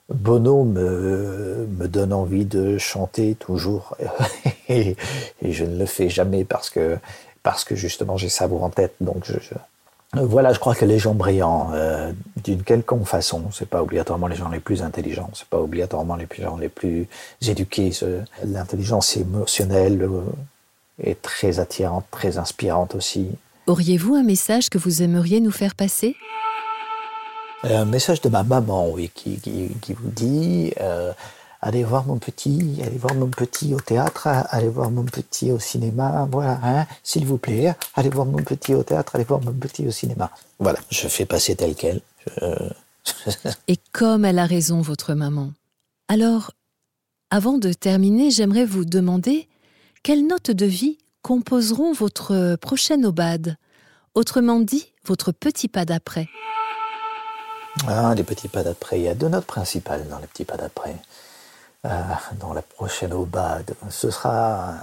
Bono 0.08 0.64
me, 0.64 1.66
me 1.78 1.88
donne 1.88 2.12
envie 2.12 2.44
de 2.44 2.78
chanter 2.78 3.34
toujours 3.34 3.96
et, 4.68 4.96
je 5.42 5.64
ne 5.64 5.78
le 5.78 5.86
fais 5.86 6.08
jamais 6.08 6.44
parce 6.44 6.70
que 6.70 6.98
parce 7.42 7.64
que 7.64 7.74
justement 7.74 8.16
j'ai 8.16 8.28
ça 8.28 8.46
en 8.46 8.70
tête. 8.70 8.94
Donc 9.00 9.24
je, 9.24 9.38
voilà, 10.14 10.52
je 10.52 10.58
crois 10.58 10.74
que 10.74 10.84
les 10.84 10.98
gens 10.98 11.14
brillants, 11.14 11.70
euh, 11.72 12.12
d'une 12.44 12.62
quelconque 12.62 13.06
façon, 13.06 13.44
c'est 13.50 13.68
pas 13.68 13.82
obligatoirement 13.82 14.26
les 14.26 14.36
gens 14.36 14.50
les 14.50 14.60
plus 14.60 14.82
intelligents, 14.82 15.30
c'est 15.32 15.48
pas 15.48 15.58
obligatoirement 15.58 16.16
les 16.16 16.28
gens 16.38 16.58
les 16.58 16.68
plus 16.68 17.06
éduqués. 17.40 17.92
L'intelligence 18.44 19.16
émotionnelle 19.16 20.02
euh, 20.02 20.20
est 21.02 21.20
très 21.22 21.60
attirante, 21.60 22.04
très 22.10 22.36
inspirante 22.36 22.94
aussi. 22.94 23.28
Auriez-vous 23.66 24.14
un 24.14 24.22
message 24.22 24.68
que 24.68 24.76
vous 24.76 25.02
aimeriez 25.02 25.40
nous 25.40 25.50
faire 25.50 25.74
passer? 25.74 26.14
Un 27.64 27.86
message 27.86 28.20
de 28.20 28.28
ma 28.28 28.42
maman, 28.42 28.90
oui, 28.90 29.10
qui, 29.14 29.38
qui, 29.38 29.68
qui 29.80 29.94
vous 29.94 30.10
dit 30.10 30.74
euh, 30.80 31.12
allez 31.62 31.84
voir 31.84 32.04
mon 32.06 32.18
petit, 32.18 32.80
allez 32.84 32.98
voir 32.98 33.14
mon 33.14 33.28
petit 33.28 33.72
au 33.72 33.80
théâtre, 33.80 34.26
allez 34.26 34.68
voir 34.68 34.90
mon 34.90 35.04
petit 35.04 35.52
au 35.52 35.58
cinéma, 35.58 36.28
voilà, 36.30 36.58
hein, 36.62 36.86
s'il 37.02 37.24
vous 37.24 37.38
plaît, 37.38 37.74
allez 37.94 38.10
voir 38.10 38.26
mon 38.26 38.42
petit 38.42 38.74
au 38.74 38.82
théâtre, 38.82 39.14
allez 39.14 39.24
voir 39.24 39.40
mon 39.40 39.52
petit 39.52 39.86
au 39.86 39.92
cinéma. 39.92 40.30
Voilà, 40.58 40.80
je 40.90 41.06
fais 41.06 41.24
passer 41.24 41.54
tel 41.54 41.74
quel. 41.74 42.00
Je... 42.26 43.48
Et 43.68 43.78
comme 43.92 44.24
elle 44.24 44.38
a 44.38 44.46
raison, 44.46 44.80
votre 44.80 45.14
maman. 45.14 45.52
Alors, 46.08 46.50
avant 47.30 47.58
de 47.58 47.72
terminer, 47.72 48.30
j'aimerais 48.30 48.66
vous 48.66 48.84
demander 48.84 49.48
quelles 50.02 50.26
notes 50.26 50.50
de 50.50 50.66
vie 50.66 50.98
composeront 51.22 51.92
votre 51.92 52.56
prochaine 52.56 53.06
obade 53.06 53.56
Autrement 54.14 54.60
dit, 54.60 54.92
votre 55.06 55.32
petit 55.32 55.68
pas 55.68 55.86
d'après. 55.86 56.28
Ah, 57.86 58.12
les 58.14 58.24
petits 58.24 58.48
pas 58.48 58.62
d'après. 58.62 58.98
Il 58.98 59.04
y 59.04 59.08
a 59.08 59.14
deux 59.14 59.28
notes 59.28 59.46
principales 59.46 60.06
dans 60.08 60.18
les 60.18 60.26
petits 60.26 60.44
pas 60.44 60.58
d'après. 60.58 60.96
Euh, 61.84 61.88
dans 62.38 62.52
la 62.52 62.62
prochaine 62.62 63.12
aubade. 63.12 63.74
Ce 63.90 64.08
sera 64.12 64.74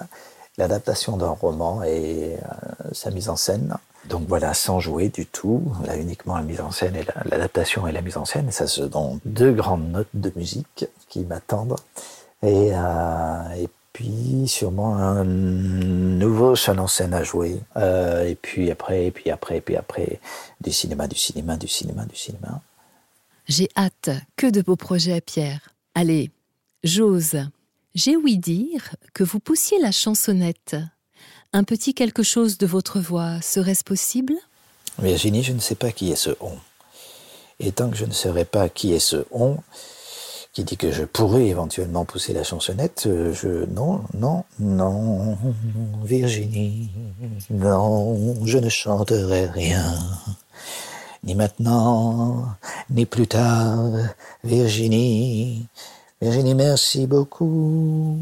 l'adaptation 0.58 1.16
d'un 1.16 1.30
roman 1.30 1.82
et 1.82 2.36
euh, 2.36 2.90
sa 2.92 3.10
mise 3.10 3.30
en 3.30 3.38
scène. 3.38 3.78
Donc 4.10 4.28
voilà, 4.28 4.54
sans 4.54 4.82
jouer 4.82 5.08
du 5.08 5.26
tout, 5.26 5.64
là 5.86 5.96
uniquement 5.96 6.36
la 6.36 6.44
mise 6.44 6.60
en 6.60 6.72
scène 6.72 6.98
et 6.98 7.06
l'adaptation 7.24 7.88
et 7.88 7.94
la 7.94 8.02
mise 8.02 8.18
en 8.18 8.26
scène. 8.26 8.52
Ça 8.52 8.68
se 8.68 8.82
donne 8.82 9.20
deux 9.24 9.54
grandes 9.54 9.90
notes 9.90 10.10
de 10.14 10.30
musique 10.36 10.88
qui 11.08 11.22
m'attendent. 11.22 11.78
Et, 12.44 12.72
euh, 12.74 13.50
et 13.58 13.70
puis 13.94 14.46
sûrement 14.48 14.98
un 14.98 15.24
nouveau 15.24 16.58
seul 16.58 16.80
en 16.80 16.88
scène 16.88 17.14
à 17.14 17.24
jouer. 17.24 17.62
Euh, 17.78 18.26
et 18.28 18.36
puis 18.36 18.72
après, 18.72 19.06
et 19.06 19.12
puis 19.12 19.30
après, 19.32 19.58
et 19.58 19.62
puis 19.62 19.78
après, 19.78 20.20
du 20.60 20.74
cinéma, 20.74 21.08
du 21.08 21.18
cinéma, 21.18 21.56
du 21.56 21.70
cinéma, 21.70 22.04
du 22.04 22.18
cinéma. 22.18 22.62
J'ai 23.48 23.70
hâte. 23.78 24.10
Que 24.36 24.48
de 24.48 24.62
beaux 24.62 24.76
projets, 24.76 25.22
Pierre. 25.22 25.74
Allez, 25.96 26.32
J'ose. 26.84 27.36
J'ai 27.94 28.16
ouï 28.16 28.38
dire 28.38 28.96
que 29.14 29.24
vous 29.24 29.40
poussiez 29.40 29.80
la 29.80 29.92
chansonnette. 29.92 30.78
Un 31.52 31.64
petit 31.64 31.94
quelque 31.94 32.24
chose 32.24 32.58
de 32.58 32.66
votre 32.66 33.00
voix, 33.00 33.42
serait-ce 33.42 33.84
possible? 33.84 34.34
Virginie, 34.98 35.44
je 35.44 35.52
ne 35.52 35.60
sais 35.60 35.76
pas 35.76 35.92
qui 35.92 36.12
est 36.12 36.16
ce 36.16 36.32
on. 36.40 36.54
Et 37.60 37.74
tant 37.74 37.90
que 37.90 37.98
je 37.98 38.06
ne 38.06 38.14
saurais 38.14 38.46
pas 38.46 38.70
qui 38.70 38.94
est 38.94 39.00
ce 39.00 39.26
on, 39.32 39.58
qui 40.54 40.64
dit 40.64 40.78
que 40.78 40.92
je 40.92 41.04
pourrais 41.04 41.48
éventuellement 41.48 42.06
pousser 42.06 42.32
la 42.32 42.44
chansonnette, 42.44 43.04
euh, 43.08 43.34
je... 43.34 43.66
Non, 43.66 44.04
non, 44.14 44.46
non, 44.60 45.38
Virginie, 46.04 46.92
non, 47.50 48.46
je 48.46 48.58
ne 48.58 48.70
chanterai 48.70 49.48
rien. 49.48 50.00
Ni 51.24 51.36
maintenant, 51.36 52.46
ni 52.90 53.06
plus 53.06 53.28
tard, 53.28 53.92
Virginie, 54.46 55.66
Virginie, 56.22 56.54
merci 56.54 57.08
beaucoup. 57.08 58.18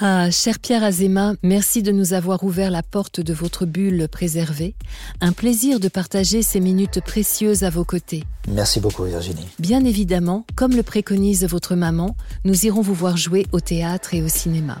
Ah, 0.00 0.30
cher 0.32 0.58
Pierre 0.58 0.82
Azéma, 0.82 1.34
merci 1.44 1.82
de 1.82 1.92
nous 1.92 2.14
avoir 2.14 2.42
ouvert 2.42 2.70
la 2.72 2.82
porte 2.82 3.20
de 3.20 3.32
votre 3.32 3.64
bulle 3.64 4.08
préservée. 4.10 4.74
Un 5.20 5.30
plaisir 5.30 5.78
de 5.78 5.86
partager 5.86 6.42
ces 6.42 6.58
minutes 6.58 7.00
précieuses 7.00 7.62
à 7.62 7.70
vos 7.70 7.84
côtés. 7.84 8.24
Merci 8.48 8.80
beaucoup, 8.80 9.04
Virginie. 9.04 9.46
Bien 9.60 9.84
évidemment, 9.84 10.44
comme 10.56 10.74
le 10.74 10.82
préconise 10.82 11.44
votre 11.44 11.76
maman, 11.76 12.16
nous 12.44 12.66
irons 12.66 12.80
vous 12.80 12.94
voir 12.94 13.16
jouer 13.16 13.46
au 13.52 13.60
théâtre 13.60 14.14
et 14.14 14.22
au 14.22 14.28
cinéma. 14.28 14.78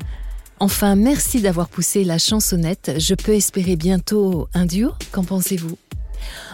Enfin, 0.58 0.96
merci 0.96 1.42
d'avoir 1.42 1.68
poussé 1.68 2.02
la 2.02 2.18
chansonnette. 2.18 2.92
Je 2.98 3.14
peux 3.14 3.34
espérer 3.34 3.76
bientôt 3.76 4.48
un 4.54 4.66
duo 4.66 4.90
Qu'en 5.12 5.22
pensez-vous? 5.22 5.78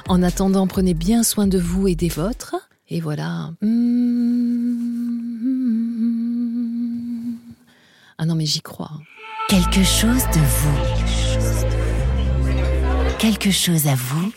En 0.08 0.22
attendant, 0.22 0.66
prenez 0.66 0.94
bien 0.94 1.22
soin 1.22 1.46
de 1.46 1.58
vous 1.58 1.88
et 1.88 1.94
des 1.94 2.08
vôtres. 2.08 2.56
Et 2.90 3.00
voilà. 3.00 3.52
Ah 8.20 8.26
non, 8.26 8.34
mais 8.34 8.46
j'y 8.46 8.60
crois. 8.62 8.90
Quelque 9.48 9.84
chose 9.84 10.24
de 10.34 10.40
vous. 10.40 10.78
Quelque 13.20 13.52
chose 13.52 13.86
à 13.86 13.94
vous. 13.94 14.32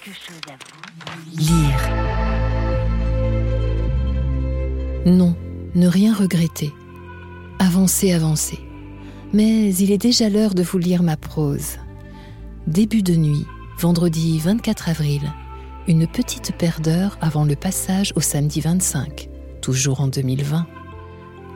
Lire. 1.36 1.80
Non, 5.08 5.36
ne 5.74 5.88
rien 5.88 6.14
regretter. 6.14 6.72
Avancer, 7.58 8.14
avancer. 8.14 8.60
Mais 9.34 9.74
il 9.74 9.90
est 9.90 9.98
déjà 9.98 10.30
l'heure 10.30 10.54
de 10.54 10.62
vous 10.62 10.78
lire 10.78 11.02
ma 11.02 11.18
prose. 11.18 11.80
Début 12.68 13.02
de 13.02 13.16
nuit, 13.16 13.48
vendredi 13.80 14.38
24 14.38 14.90
avril, 14.90 15.24
une 15.88 16.06
petite 16.06 16.56
paire 16.56 16.82
d'heures 16.82 17.18
avant 17.20 17.46
le 17.46 17.56
passage 17.56 18.14
au 18.16 18.22
samedi 18.22 18.62
25, 18.62 19.28
toujours 19.60 20.02
en 20.02 20.08
2020. 20.08 20.68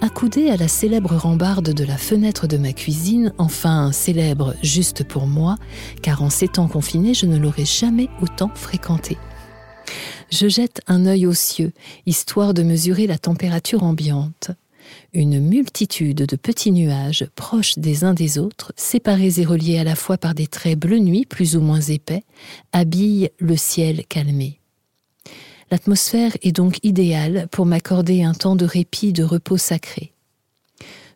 Accoudée 0.01 0.49
à 0.49 0.57
la 0.57 0.67
célèbre 0.67 1.15
rambarde 1.15 1.73
de 1.73 1.83
la 1.83 1.97
fenêtre 1.97 2.47
de 2.47 2.57
ma 2.57 2.73
cuisine, 2.73 3.33
enfin 3.37 3.91
célèbre 3.91 4.53
juste 4.61 5.03
pour 5.03 5.25
moi, 5.25 5.57
car 6.01 6.21
en 6.21 6.29
ces 6.29 6.47
temps 6.47 6.67
confinés, 6.67 7.13
je 7.13 7.25
ne 7.25 7.37
l'aurais 7.37 7.65
jamais 7.65 8.09
autant 8.21 8.51
fréquentée. 8.53 9.17
Je 10.31 10.47
jette 10.47 10.81
un 10.87 11.05
œil 11.05 11.25
aux 11.25 11.33
cieux, 11.33 11.71
histoire 12.05 12.53
de 12.53 12.63
mesurer 12.63 13.07
la 13.07 13.17
température 13.17 13.83
ambiante. 13.83 14.51
Une 15.13 15.39
multitude 15.39 16.25
de 16.25 16.35
petits 16.35 16.71
nuages, 16.71 17.27
proches 17.35 17.77
des 17.77 18.03
uns 18.03 18.13
des 18.13 18.37
autres, 18.37 18.73
séparés 18.75 19.39
et 19.39 19.45
reliés 19.45 19.79
à 19.79 19.83
la 19.83 19.95
fois 19.95 20.17
par 20.17 20.35
des 20.35 20.47
traits 20.47 20.77
bleu 20.77 20.99
nuit 20.99 21.25
plus 21.25 21.55
ou 21.55 21.61
moins 21.61 21.81
épais, 21.81 22.23
habillent 22.73 23.29
le 23.39 23.55
ciel 23.55 24.05
calmé. 24.07 24.59
L'atmosphère 25.75 26.37
est 26.41 26.53
donc 26.53 26.79
idéale 26.83 27.49
pour 27.51 27.65
m'accorder 27.65 28.23
un 28.23 28.33
temps 28.33 28.55
de 28.55 28.63
répit, 28.63 29.11
de 29.11 29.25
repos 29.25 29.57
sacré. 29.57 30.13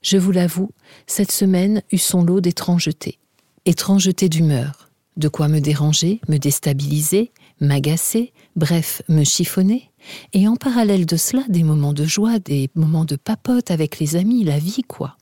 Je 0.02 0.17
vous 0.17 0.34
l'avoue, 0.34 0.72
cette 1.08 1.32
semaine 1.32 1.82
eut 1.93 1.98
son 1.98 2.26
lot 2.26 2.41
d'étrangeté. 2.41 3.19
Étrangeté 3.65 4.28
d'humeur. 4.28 4.89
De 5.15 5.30
quoi 5.30 5.48
me 5.48 5.62
déranger, 5.62 6.19
me 6.28 6.36
déstabiliser, 6.36 7.32
m'agacer, 7.62 8.34
bref, 8.58 9.02
me 9.08 9.24
chiffonner. 9.24 9.91
Et 10.34 10.45
en 10.45 10.58
parallèle 10.58 11.06
de 11.06 11.15
cela, 11.15 11.43
des 11.48 11.63
moments 11.63 11.93
de 11.93 12.04
joie, 12.04 12.39
des 12.39 12.69
moments 12.76 13.06
de 13.06 13.15
papote 13.15 13.72
avec 13.72 13.98
les 13.98 14.17
amis, 14.17 14.43
la 14.43 14.60
vie, 14.60 14.84
quoi. 14.86 15.15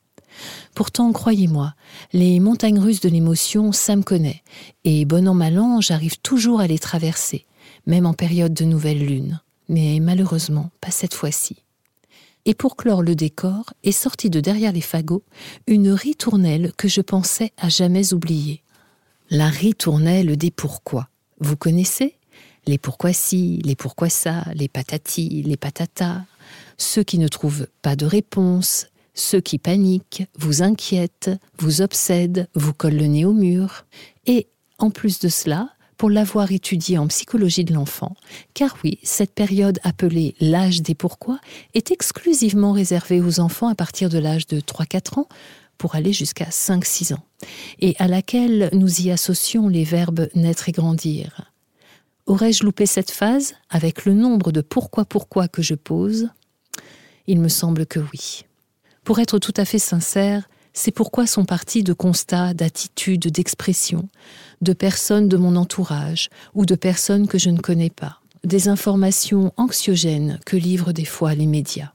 Pourtant, 0.73 1.11
croyez-moi, 1.11 1.75
les 2.11 2.39
montagnes 2.39 2.79
russes 2.79 3.01
de 3.01 3.09
l'émotion, 3.09 3.71
ça 3.71 3.95
me 3.95 4.01
connaît. 4.01 4.41
Et 4.83 5.05
bon 5.05 5.27
an 5.27 5.35
mal 5.35 5.59
an, 5.59 5.79
j'arrive 5.79 6.19
toujours 6.21 6.59
à 6.59 6.65
les 6.65 6.79
traverser 6.79 7.46
même 7.87 8.05
en 8.05 8.13
période 8.13 8.53
de 8.53 8.65
nouvelle 8.65 9.03
lune. 9.03 9.41
Mais 9.69 9.99
malheureusement, 9.99 10.69
pas 10.79 10.91
cette 10.91 11.15
fois-ci. 11.15 11.63
Et 12.45 12.53
pour 12.53 12.77
clore 12.77 13.01
le 13.01 13.15
décor, 13.15 13.73
est 13.83 13.91
sortie 13.91 14.29
de 14.29 14.39
derrière 14.39 14.71
les 14.71 14.81
fagots 14.81 15.23
une 15.65 15.89
ritournelle 15.89 16.71
que 16.77 16.87
je 16.87 17.01
pensais 17.01 17.51
à 17.57 17.67
jamais 17.67 18.13
oublier. 18.13 18.61
La 19.29 19.49
ritournelle 19.49 20.37
des 20.37 20.51
pourquoi. 20.51 21.09
Vous 21.39 21.57
connaissez? 21.57 22.15
Les 22.65 22.77
pourquoi 22.77 23.11
si, 23.13 23.61
les 23.65 23.75
pourquoi 23.75 24.09
ça, 24.09 24.45
les 24.53 24.67
patatis, 24.67 25.43
les 25.45 25.57
patatas, 25.57 26.23
ceux 26.77 27.03
qui 27.03 27.17
ne 27.17 27.27
trouvent 27.27 27.67
pas 27.81 27.95
de 27.95 28.05
réponse, 28.05 28.87
ceux 29.13 29.41
qui 29.41 29.57
paniquent, 29.57 30.25
vous 30.37 30.61
inquiètent, 30.63 31.31
vous 31.59 31.81
obsèdent, 31.81 32.47
vous 32.55 32.73
collent 32.73 32.97
le 32.97 33.07
nez 33.07 33.25
au 33.25 33.33
mur. 33.33 33.85
Et 34.25 34.47
en 34.77 34.89
plus 34.89 35.19
de 35.19 35.27
cela, 35.27 35.69
pour 35.97 36.09
l'avoir 36.09 36.51
étudié 36.51 36.97
en 36.97 37.07
psychologie 37.07 37.63
de 37.63 37.73
l'enfant, 37.73 38.15
car 38.53 38.77
oui, 38.83 38.99
cette 39.03 39.33
période 39.33 39.79
appelée 39.83 40.35
l'âge 40.39 40.81
des 40.81 40.95
pourquoi 40.95 41.39
est 41.73 41.91
exclusivement 41.91 42.71
réservée 42.71 43.19
aux 43.19 43.39
enfants 43.39 43.67
à 43.67 43.75
partir 43.75 44.09
de 44.09 44.19
l'âge 44.19 44.47
de 44.47 44.59
3-4 44.59 45.19
ans 45.19 45.27
pour 45.77 45.95
aller 45.95 46.13
jusqu'à 46.13 46.45
5-6 46.45 47.13
ans, 47.13 47.23
et 47.79 47.95
à 47.99 48.07
laquelle 48.07 48.69
nous 48.73 49.01
y 49.01 49.11
associons 49.11 49.67
les 49.67 49.83
verbes 49.83 50.27
naître 50.33 50.69
et 50.69 50.71
grandir. 50.71 51.51
Aurais-je 52.25 52.63
loupé 52.63 52.85
cette 52.85 53.11
phase 53.11 53.53
avec 53.69 54.05
le 54.05 54.13
nombre 54.13 54.51
de 54.51 54.61
pourquoi 54.61 55.05
pourquoi 55.05 55.47
que 55.47 55.61
je 55.61 55.75
pose? 55.75 56.29
Il 57.27 57.39
me 57.39 57.47
semble 57.47 57.85
que 57.85 57.99
oui. 57.99 58.45
Pour 59.03 59.19
être 59.19 59.39
tout 59.39 59.53
à 59.55 59.65
fait 59.65 59.79
sincère, 59.79 60.49
c'est 60.77 60.91
pourquoi 60.91 61.25
sont 61.25 61.43
partis 61.43 61.81
de 61.81 61.91
constats, 61.91 62.53
d'attitudes, 62.53 63.31
d'expressions, 63.31 64.07
de 64.61 64.73
personnes 64.73 65.27
de 65.27 65.35
mon 65.35 65.55
entourage 65.55 66.29
ou 66.53 66.67
de 66.67 66.75
personnes 66.75 67.27
que 67.27 67.39
je 67.39 67.49
ne 67.49 67.57
connais 67.57 67.89
pas, 67.89 68.21
des 68.43 68.67
informations 68.67 69.51
anxiogènes 69.57 70.39
que 70.45 70.55
livrent 70.55 70.93
des 70.93 71.03
fois 71.03 71.33
les 71.33 71.47
médias. 71.47 71.93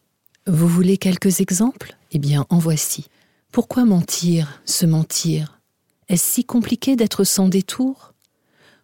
Vous 0.49 0.67
voulez 0.67 0.97
quelques 0.97 1.39
exemples? 1.39 1.97
Eh 2.11 2.19
bien, 2.19 2.45
en 2.51 2.59
voici. 2.59 3.07
Pourquoi 3.53 3.85
mentir, 3.85 4.61
se 4.65 4.85
mentir? 4.85 5.61
Est-ce 6.09 6.33
si 6.33 6.45
compliqué 6.45 6.97
d'être 6.97 7.23
sans 7.23 7.47
détour? 7.47 8.15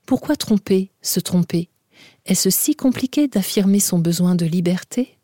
Pourquoi 0.06 0.36
tromper, 0.36 0.92
se 1.02 1.18
tromper? 1.18 1.70
Est-ce 2.24 2.50
si 2.50 2.76
compliqué 2.76 3.26
d'affirmer 3.26 3.80
son 3.80 3.98
besoin 3.98 4.36
de 4.36 4.46
liberté? 4.46 5.17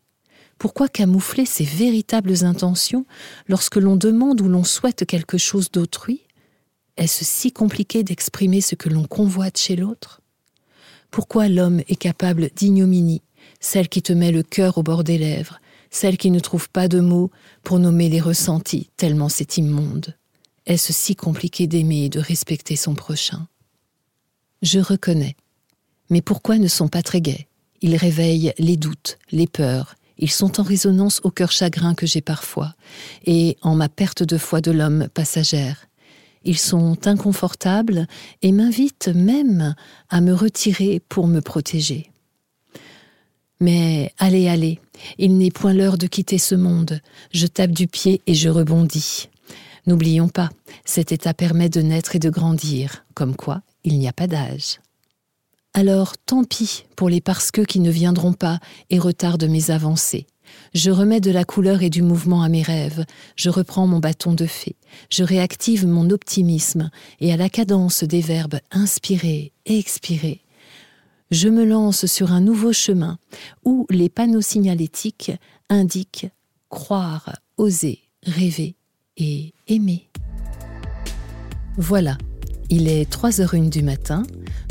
Pourquoi 0.65 0.87
camoufler 0.87 1.45
ses 1.45 1.63
véritables 1.63 2.43
intentions 2.43 3.05
lorsque 3.47 3.75
l'on 3.75 3.95
demande 3.95 4.41
ou 4.41 4.47
l'on 4.47 4.63
souhaite 4.63 5.05
quelque 5.05 5.37
chose 5.37 5.69
d'autrui? 5.69 6.21
Est-ce 6.97 7.23
si 7.23 7.51
compliqué 7.51 8.03
d'exprimer 8.03 8.61
ce 8.61 8.73
que 8.73 8.89
l'on 8.89 9.03
convoite 9.03 9.59
chez 9.59 9.75
l'autre? 9.75 10.21
Pourquoi 11.11 11.49
l'homme 11.49 11.81
est 11.87 11.97
capable 11.97 12.49
d'ignominie, 12.55 13.21
celle 13.59 13.89
qui 13.89 14.01
te 14.01 14.11
met 14.11 14.31
le 14.31 14.41
cœur 14.41 14.79
au 14.79 14.81
bord 14.81 15.03
des 15.03 15.19
lèvres, 15.19 15.59
celle 15.91 16.17
qui 16.17 16.31
ne 16.31 16.39
trouve 16.39 16.67
pas 16.71 16.87
de 16.87 16.99
mots 16.99 17.29
pour 17.61 17.77
nommer 17.77 18.09
les 18.09 18.19
ressentis, 18.19 18.89
tellement 18.97 19.29
c'est 19.29 19.57
immonde? 19.57 20.15
Est-ce 20.65 20.91
si 20.91 21.15
compliqué 21.15 21.67
d'aimer 21.67 22.05
et 22.05 22.09
de 22.09 22.19
respecter 22.19 22.75
son 22.75 22.95
prochain? 22.95 23.47
Je 24.63 24.79
reconnais. 24.79 25.35
Mais 26.09 26.23
pourquoi 26.23 26.57
ne 26.57 26.67
sont 26.67 26.87
pas 26.87 27.03
très 27.03 27.21
gais? 27.21 27.47
Ils 27.81 27.97
réveillent 27.97 28.55
les 28.57 28.77
doutes, 28.77 29.19
les 29.31 29.45
peurs, 29.45 29.93
ils 30.17 30.31
sont 30.31 30.59
en 30.59 30.63
résonance 30.63 31.21
au 31.23 31.31
cœur 31.31 31.51
chagrin 31.51 31.93
que 31.93 32.05
j'ai 32.05 32.21
parfois, 32.21 32.73
et 33.25 33.57
en 33.61 33.75
ma 33.75 33.89
perte 33.89 34.23
de 34.23 34.37
foi 34.37 34.61
de 34.61 34.71
l'homme 34.71 35.07
passagère. 35.13 35.87
Ils 36.43 36.59
sont 36.59 37.07
inconfortables 37.07 38.07
et 38.41 38.51
m'invitent 38.51 39.09
même 39.09 39.75
à 40.09 40.21
me 40.21 40.33
retirer 40.33 41.01
pour 41.09 41.27
me 41.27 41.41
protéger. 41.41 42.11
Mais 43.59 44.13
allez, 44.19 44.47
allez, 44.47 44.79
il 45.17 45.37
n'est 45.37 45.51
point 45.51 45.73
l'heure 45.73 45.97
de 45.97 46.07
quitter 46.07 46.37
ce 46.37 46.55
monde. 46.55 46.99
Je 47.31 47.47
tape 47.47 47.71
du 47.71 47.87
pied 47.87 48.21
et 48.27 48.35
je 48.35 48.49
rebondis. 48.49 49.29
N'oublions 49.87 50.29
pas, 50.29 50.49
cet 50.83 51.11
état 51.11 51.33
permet 51.33 51.69
de 51.69 51.81
naître 51.81 52.15
et 52.15 52.19
de 52.19 52.29
grandir, 52.29 53.05
comme 53.13 53.35
quoi 53.35 53.61
il 53.83 53.97
n'y 53.99 54.07
a 54.07 54.13
pas 54.13 54.27
d'âge. 54.27 54.79
Alors 55.77 56.17
tant 56.17 56.45
pis 56.45 56.85
pour 56.95 57.09
les 57.09 57.19
parce 57.19 57.51
que 57.51 57.59
qui 57.59 57.81
ne 57.81 57.91
viendront 57.91 58.31
pas 58.31 58.61
et 58.89 58.97
retardent 58.97 59.49
mes 59.49 59.71
avancées. 59.71 60.25
Je 60.73 60.89
remets 60.89 61.19
de 61.19 61.31
la 61.31 61.43
couleur 61.43 61.83
et 61.83 61.89
du 61.89 62.01
mouvement 62.01 62.43
à 62.43 62.49
mes 62.49 62.61
rêves, 62.61 63.03
je 63.35 63.49
reprends 63.49 63.85
mon 63.85 63.99
bâton 63.99 64.33
de 64.33 64.45
fée, 64.45 64.77
je 65.09 65.25
réactive 65.25 65.85
mon 65.85 66.11
optimisme 66.11 66.89
et 67.19 67.33
à 67.33 67.37
la 67.37 67.49
cadence 67.49 68.05
des 68.05 68.21
verbes 68.21 68.59
inspirer 68.71 69.51
et 69.65 69.77
expirer, 69.77 70.45
je 71.29 71.49
me 71.49 71.65
lance 71.65 72.05
sur 72.05 72.31
un 72.31 72.39
nouveau 72.39 72.71
chemin 72.71 73.17
où 73.65 73.85
les 73.89 74.07
panneaux 74.07 74.39
signalétiques 74.39 75.33
indiquent 75.69 76.27
croire, 76.69 77.35
oser, 77.57 77.99
rêver 78.23 78.75
et 79.17 79.53
aimer. 79.67 80.07
Voilà, 81.75 82.17
il 82.69 82.87
est 82.87 83.11
3h01 83.11 83.69
du 83.69 83.83
matin, 83.83 84.23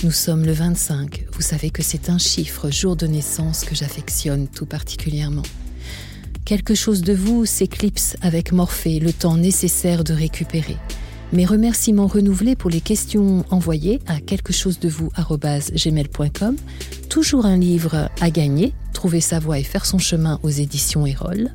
nous 0.03 0.11
sommes 0.11 0.45
le 0.45 0.53
25, 0.53 1.27
vous 1.33 1.43
savez 1.43 1.71
que 1.71 1.83
c'est 1.83 2.11
un 2.11 2.19
chiffre, 2.19 2.71
jour 2.71 2.97
de 2.97 3.07
naissance 3.07 3.65
que 3.65 3.75
j'affectionne 3.75 4.49
tout 4.49 4.67
particulièrement. 4.67 5.43
Quelque 6.45 6.75
chose 6.75 7.03
de 7.03 7.15
vous 7.15 7.47
s'éclipse 7.47 8.17
avec 8.21 8.53
Morphée, 8.53 9.01
le 9.01 9.13
temps 9.13 9.37
nécessaire 9.37 10.05
de 10.05 10.13
récupérer. 10.13 10.77
Mes 11.33 11.47
remerciements 11.47 12.07
renouvelés 12.07 12.55
pour 12.55 12.71
les 12.71 12.81
questions 12.81 13.45
envoyées 13.51 14.01
à 14.07 14.21
quelque 14.21 14.53
chose 14.53 14.79
de 14.79 14.89
vous. 14.89 15.11
Toujours 17.09 17.47
un 17.47 17.57
livre 17.57 18.11
à 18.21 18.31
gagner, 18.31 18.75
trouver 18.93 19.21
sa 19.21 19.39
voie 19.39 19.59
et 19.59 19.65
faire 19.65 19.87
son 19.87 19.99
chemin 19.99 20.39
aux 20.43 20.51
éditions 20.51 21.07
Erol. 21.07 21.51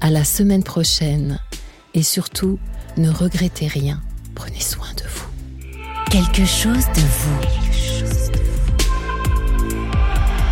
À 0.00 0.10
la 0.10 0.24
semaine 0.24 0.64
prochaine. 0.64 1.38
Et 1.94 2.02
surtout, 2.02 2.58
ne 2.96 3.08
regrettez 3.08 3.68
rien. 3.68 4.02
Prenez 4.34 4.60
soin 4.60 4.92
de. 4.96 5.03
Quelque 6.14 6.44
chose 6.44 6.86
de 6.94 7.00
vous. 7.00 7.40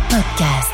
Podcast. 0.09 0.72